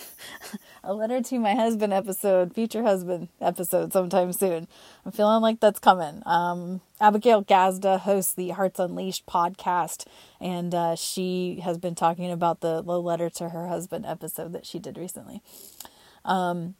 a 0.85 0.93
letter 0.93 1.21
to 1.21 1.39
my 1.39 1.53
husband 1.53 1.91
episode, 1.91 2.53
future 2.53 2.83
husband 2.83 3.27
episode 3.41 3.91
sometime 3.91 4.31
soon. 4.31 4.67
I'm 5.05 5.11
feeling 5.11 5.41
like 5.41 5.59
that's 5.59 5.79
coming. 5.79 6.23
Um, 6.25 6.79
Abigail 7.01 7.43
Gazda 7.43 7.99
hosts 7.99 8.33
the 8.33 8.49
Hearts 8.49 8.79
Unleashed 8.79 9.25
podcast, 9.25 10.05
and 10.39 10.73
uh, 10.73 10.95
she 10.95 11.59
has 11.65 11.77
been 11.77 11.95
talking 11.95 12.31
about 12.31 12.61
the, 12.61 12.81
the 12.81 13.01
letter 13.01 13.29
to 13.31 13.49
her 13.49 13.67
husband 13.67 14.05
episode 14.05 14.53
that 14.53 14.65
she 14.65 14.79
did 14.79 14.97
recently. 14.97 15.41
Um, 16.23 16.75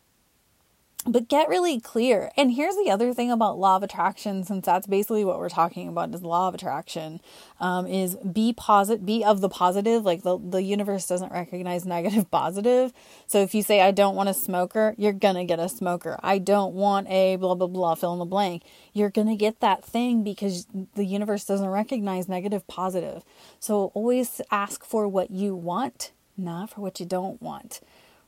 but 1.05 1.29
get 1.29 1.47
really 1.47 1.79
clear. 1.79 2.31
And 2.36 2.51
here's 2.51 2.75
the 2.75 2.89
other 2.89 3.13
thing 3.13 3.31
about 3.31 3.57
law 3.57 3.77
of 3.77 3.83
attraction, 3.83 4.43
since 4.43 4.65
that's 4.65 4.88
basically 4.88 5.23
what 5.23 5.39
we're 5.39 5.47
talking 5.47 5.88
about 5.88 6.13
is 6.13 6.21
law 6.21 6.47
of 6.47 6.55
attraction, 6.55 7.21
um, 7.60 7.88
is 7.88 8.15
be 8.15 8.51
positive, 8.51 9.05
be 9.05 9.23
of 9.23 9.39
the 9.39 9.47
positive. 9.47 10.03
Like 10.03 10.23
the, 10.23 10.38
the 10.38 10.62
universe 10.62 11.07
doesn't 11.07 11.31
recognize 11.31 11.86
negative 11.86 12.29
positive. 12.31 12.93
So 13.25 13.41
if 13.41 13.55
you 13.55 13.63
say, 13.63 13.81
I 13.81 13.91
don't 13.91 14.15
want 14.15 14.29
a 14.29 14.33
smoker, 14.33 14.95
you're 14.97 15.13
gonna 15.13 15.45
get 15.45 15.60
a 15.60 15.69
smoker. 15.69 16.19
I 16.23 16.39
don't 16.39 16.73
want 16.73 17.07
a 17.10 17.38
blah, 17.38 17.55
blah, 17.55 17.67
blah, 17.67 17.95
fill 17.95 18.13
in 18.13 18.19
the 18.19 18.25
blank. 18.25 18.63
You're 18.91 19.10
gonna 19.10 19.38
get 19.38 19.62
that 19.62 19.86
thing 19.86 20.23
because 20.23 20.67
the 20.95 21.05
universe 21.05 21.45
doesn't 21.45 21.69
recognize 21.69 22.27
negative 22.27 22.67
positive. 22.67 23.23
So 23.60 23.91
always 23.93 24.41
ask 24.51 24.83
for 24.83 25.07
what 25.07 25.31
you 25.31 25.55
want, 25.55 26.12
not 26.36 26.71
for 26.71 26.81
what 26.81 26.99
you 26.99 27.05
don't 27.05 27.41
want, 27.41 27.79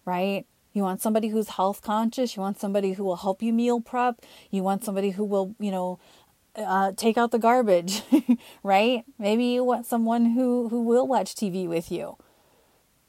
right? 0.06 0.46
You 0.74 0.84
want 0.84 1.02
somebody 1.02 1.30
who's 1.30 1.50
health 1.50 1.82
conscious. 1.82 2.36
You 2.36 2.42
want 2.42 2.60
somebody 2.60 2.94
who 2.94 3.04
will 3.04 3.18
help 3.18 3.42
you 3.42 3.52
meal 3.54 3.82
prep. 3.82 4.22
You 4.52 4.64
want 4.64 4.84
somebody 4.84 5.12
who 5.12 5.24
will, 5.24 5.56
you 5.60 5.72
know, 5.72 6.00
uh, 6.56 6.92
take 6.96 7.18
out 7.18 7.32
the 7.32 7.40
garbage, 7.40 8.02
right? 8.64 9.04
Maybe 9.18 9.46
you 9.46 9.64
want 9.64 9.86
someone 9.86 10.32
who, 10.32 10.70
who 10.70 10.84
will 10.84 11.08
watch 11.08 11.36
TV 11.36 11.68
with 11.68 11.92
you, 11.92 12.18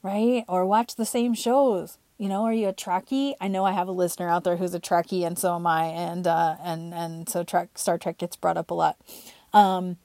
right? 0.01 0.43
Or 0.47 0.65
watch 0.65 0.95
the 0.95 1.05
same 1.05 1.33
shows. 1.33 1.97
You 2.17 2.29
know, 2.29 2.43
are 2.43 2.53
you 2.53 2.67
a 2.67 2.73
Trekkie? 2.73 3.33
I 3.41 3.47
know 3.47 3.65
I 3.65 3.71
have 3.71 3.87
a 3.87 3.91
listener 3.91 4.29
out 4.29 4.43
there 4.43 4.57
who's 4.57 4.75
a 4.75 4.79
Trekkie, 4.79 5.25
and 5.25 5.39
so 5.39 5.55
am 5.55 5.65
I, 5.65 5.85
and 5.85 6.27
uh, 6.27 6.55
and 6.63 6.93
and 6.93 7.27
so 7.27 7.43
Trek 7.43 7.79
Star 7.79 7.97
Trek 7.97 8.19
gets 8.19 8.35
brought 8.35 8.57
up 8.57 8.69
a 8.69 8.75
lot. 8.75 8.95
Um, 9.53 9.97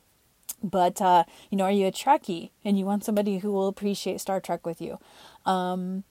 but 0.63 1.03
uh, 1.03 1.25
you 1.51 1.59
know, 1.59 1.65
are 1.65 1.71
you 1.71 1.87
a 1.87 1.93
Trekkie 1.93 2.53
and 2.65 2.79
you 2.79 2.87
want 2.87 3.05
somebody 3.05 3.39
who 3.39 3.53
will 3.53 3.69
appreciate 3.69 4.23
Star 4.23 4.41
Trek 4.41 4.65
with 4.65 4.81
you? 4.81 4.99
Um, 5.45 6.05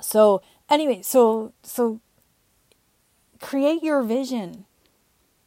so 0.00 0.42
anyway, 0.68 1.02
so 1.02 1.52
so 1.62 2.00
create 3.40 3.82
your 3.82 4.02
vision. 4.02 4.64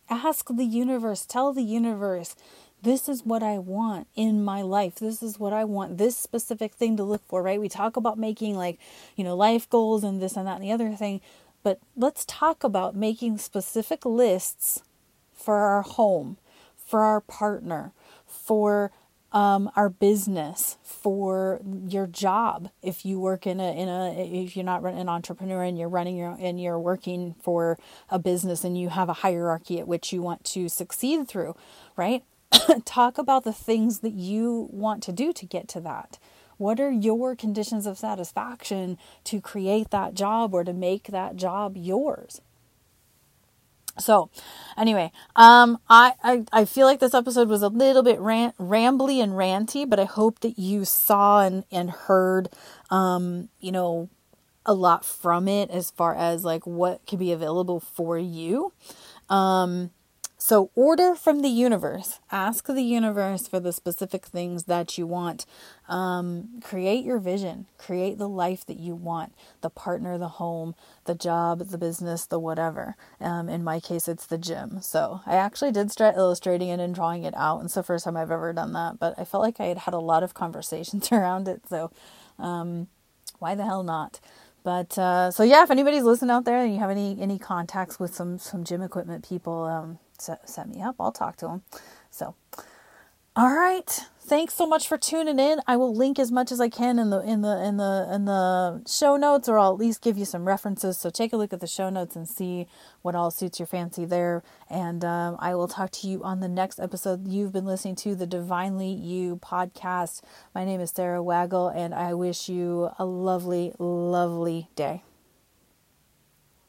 Ask 0.09 0.47
the 0.55 0.65
universe, 0.65 1.25
tell 1.25 1.51
the 1.51 1.63
universe, 1.63 2.35
this 2.83 3.09
is 3.09 3.25
what 3.25 3.41
I 3.41 3.57
want 3.57 4.07
in 4.15 4.43
my 4.43 4.61
life. 4.61 4.95
This 4.95 5.23
is 5.23 5.39
what 5.39 5.53
I 5.53 5.63
want 5.63 5.97
this 5.97 6.15
specific 6.15 6.75
thing 6.75 6.95
to 6.97 7.03
look 7.03 7.25
for, 7.25 7.41
right? 7.41 7.59
We 7.59 7.69
talk 7.69 7.97
about 7.97 8.19
making 8.19 8.55
like, 8.55 8.77
you 9.15 9.23
know, 9.23 9.35
life 9.35 9.67
goals 9.67 10.03
and 10.03 10.21
this 10.21 10.37
and 10.37 10.45
that 10.45 10.57
and 10.57 10.63
the 10.63 10.71
other 10.71 10.91
thing, 10.91 11.21
but 11.63 11.79
let's 11.97 12.25
talk 12.25 12.63
about 12.63 12.95
making 12.95 13.39
specific 13.39 14.05
lists 14.05 14.83
for 15.33 15.55
our 15.55 15.81
home, 15.81 16.37
for 16.77 17.01
our 17.01 17.21
partner, 17.21 17.91
for 18.27 18.91
um, 19.35 19.69
our 19.75 19.89
business, 19.89 20.77
for 21.05 21.59
your 21.87 22.07
job. 22.07 22.69
If 22.81 23.05
you 23.05 23.19
work 23.19 23.45
in 23.45 23.59
a 23.59 23.79
in 23.79 23.89
a 23.89 24.11
if 24.43 24.55
you're 24.55 24.65
not 24.65 24.83
an 24.83 25.09
entrepreneur 25.09 25.61
and 25.61 25.77
you're 25.77 25.89
running 25.89 26.15
your 26.17 26.35
and 26.39 26.59
you're 26.59 26.79
working 26.79 27.35
for 27.43 27.77
a 28.09 28.17
business 28.17 28.63
and 28.63 28.75
you 28.75 28.89
have 28.89 29.09
a 29.09 29.13
hierarchy 29.13 29.79
at 29.79 29.87
which 29.87 30.11
you 30.11 30.21
want 30.21 30.45
to 30.45 30.69
succeed 30.69 31.27
through, 31.27 31.55
right? 31.95 32.23
Talk 32.85 33.17
about 33.17 33.43
the 33.43 33.53
things 33.53 33.99
that 33.99 34.13
you 34.13 34.69
want 34.71 35.03
to 35.03 35.11
do 35.11 35.33
to 35.33 35.45
get 35.45 35.67
to 35.67 35.81
that. 35.81 36.17
What 36.57 36.79
are 36.79 36.91
your 36.91 37.35
conditions 37.35 37.85
of 37.85 37.97
satisfaction 37.97 38.97
to 39.25 39.41
create 39.41 39.91
that 39.91 40.13
job 40.13 40.53
or 40.53 40.63
to 40.63 40.71
make 40.71 41.07
that 41.07 41.35
job 41.35 41.75
yours? 41.75 42.39
So, 43.97 44.29
anyway, 44.77 45.11
um, 45.35 45.79
I, 45.89 46.13
I, 46.23 46.43
I 46.51 46.65
feel 46.65 46.85
like 46.85 46.99
this 46.99 47.13
episode 47.13 47.47
was 47.47 47.61
a 47.61 47.69
little 47.69 48.03
bit 48.03 48.19
rant, 48.19 48.57
rambly 48.57 49.23
and 49.23 49.33
ranty, 49.33 49.89
but 49.89 49.99
I 49.99 50.05
hope 50.05 50.39
that 50.41 50.59
you 50.59 50.83
saw 50.83 51.41
and, 51.41 51.63
and 51.71 51.89
heard, 51.89 52.49
um, 52.89 53.49
you 53.59 53.71
know, 53.71 54.09
a 54.65 54.73
lot 54.73 55.05
from 55.05 55.47
it 55.47 55.69
as 55.69 55.91
far 55.91 56.15
as 56.15 56.43
like 56.43 56.65
what 56.65 57.05
could 57.07 57.19
be 57.19 57.31
available 57.31 57.79
for 57.79 58.17
you. 58.17 58.73
Um, 59.29 59.91
so, 60.47 60.69
order 60.75 61.15
from 61.15 61.41
the 61.41 61.49
universe. 61.49 62.19
Ask 62.31 62.67
the 62.67 62.83
universe 62.83 63.47
for 63.47 63.59
the 63.59 63.73
specific 63.73 64.27
things 64.27 64.65
that 64.65 64.95
you 64.95 65.07
want. 65.07 65.47
Um, 65.89 66.61
create 66.63 67.03
your 67.03 67.17
vision. 67.17 67.65
Create 67.79 68.19
the 68.19 68.29
life 68.29 68.63
that 68.67 68.77
you 68.77 68.93
want 68.93 69.33
the 69.61 69.71
partner, 69.71 70.19
the 70.19 70.37
home, 70.37 70.75
the 71.05 71.15
job, 71.15 71.67
the 71.69 71.79
business, 71.79 72.27
the 72.27 72.37
whatever. 72.37 72.95
Um, 73.19 73.49
in 73.49 73.63
my 73.63 73.79
case, 73.79 74.07
it's 74.07 74.27
the 74.27 74.37
gym. 74.37 74.83
So, 74.83 75.21
I 75.25 75.35
actually 75.35 75.71
did 75.71 75.89
start 75.89 76.15
illustrating 76.15 76.69
it 76.69 76.79
and 76.79 76.93
drawing 76.93 77.23
it 77.23 77.33
out. 77.35 77.57
And 77.57 77.65
it's 77.65 77.73
the 77.73 77.81
first 77.81 78.05
time 78.05 78.15
I've 78.15 78.29
ever 78.29 78.53
done 78.53 78.73
that. 78.73 78.99
But 78.99 79.15
I 79.17 79.25
felt 79.25 79.41
like 79.41 79.59
I 79.59 79.65
had 79.65 79.79
had 79.79 79.95
a 79.95 79.99
lot 79.99 80.21
of 80.21 80.35
conversations 80.35 81.11
around 81.11 81.47
it. 81.47 81.63
So, 81.67 81.89
um, 82.37 82.85
why 83.39 83.55
the 83.55 83.65
hell 83.65 83.81
not? 83.81 84.19
But 84.63 84.95
uh, 84.95 85.31
so 85.31 85.41
yeah, 85.41 85.63
if 85.63 85.71
anybody's 85.71 86.03
listening 86.03 86.29
out 86.29 86.45
there 86.45 86.61
and 86.63 86.71
you 86.71 86.79
have 86.79 86.91
any 86.91 87.19
any 87.19 87.39
contacts 87.39 87.99
with 87.99 88.13
some 88.13 88.37
some 88.37 88.63
gym 88.63 88.83
equipment 88.83 89.27
people, 89.27 89.63
um, 89.63 89.97
set, 90.21 90.49
set 90.49 90.67
me 90.67 90.81
up. 90.81 90.95
I'll 90.99 91.11
talk 91.11 91.37
to 91.37 91.47
them. 91.47 91.63
So, 92.09 92.35
all 93.35 93.51
right. 93.51 94.01
Thanks 94.21 94.55
so 94.55 94.65
much 94.65 94.87
for 94.87 94.97
tuning 94.97 95.37
in. 95.37 95.59
I 95.67 95.77
will 95.77 95.93
link 95.93 96.17
as 96.17 96.31
much 96.31 96.51
as 96.51 96.59
I 96.59 96.67
can 96.67 96.97
in 96.97 97.11
the 97.11 97.19
in 97.19 97.41
the 97.41 97.63
in 97.63 97.77
the 97.77 98.09
in 98.11 98.25
the 98.25 98.81
show 98.87 99.17
notes, 99.17 99.47
or 99.47 99.59
I'll 99.59 99.73
at 99.73 99.77
least 99.77 100.01
give 100.01 100.17
you 100.17 100.25
some 100.25 100.47
references. 100.47 100.97
So 100.97 101.11
take 101.11 101.31
a 101.31 101.37
look 101.37 101.53
at 101.53 101.59
the 101.59 101.67
show 101.67 101.91
notes 101.91 102.15
and 102.15 102.27
see 102.27 102.67
what 103.03 103.13
all 103.13 103.29
suits 103.29 103.59
your 103.59 103.67
fancy 103.67 104.03
there. 104.03 104.41
And 104.67 105.05
um, 105.05 105.35
I 105.37 105.53
will 105.53 105.67
talk 105.67 105.91
to 105.91 106.07
you 106.07 106.23
on 106.23 106.39
the 106.39 106.47
next 106.47 106.79
episode. 106.79 107.27
You've 107.27 107.51
been 107.51 107.65
listening 107.65 107.97
to 107.97 108.15
the 108.15 108.25
Divinely 108.25 108.89
You 108.89 109.35
podcast. 109.35 110.21
My 110.55 110.65
name 110.65 110.81
is 110.81 110.89
Sarah 110.89 111.21
Waggle, 111.21 111.67
and 111.67 111.93
I 111.93 112.15
wish 112.15 112.49
you 112.49 112.89
a 112.97 113.05
lovely, 113.05 113.73
lovely 113.77 114.69
day. 114.75 115.03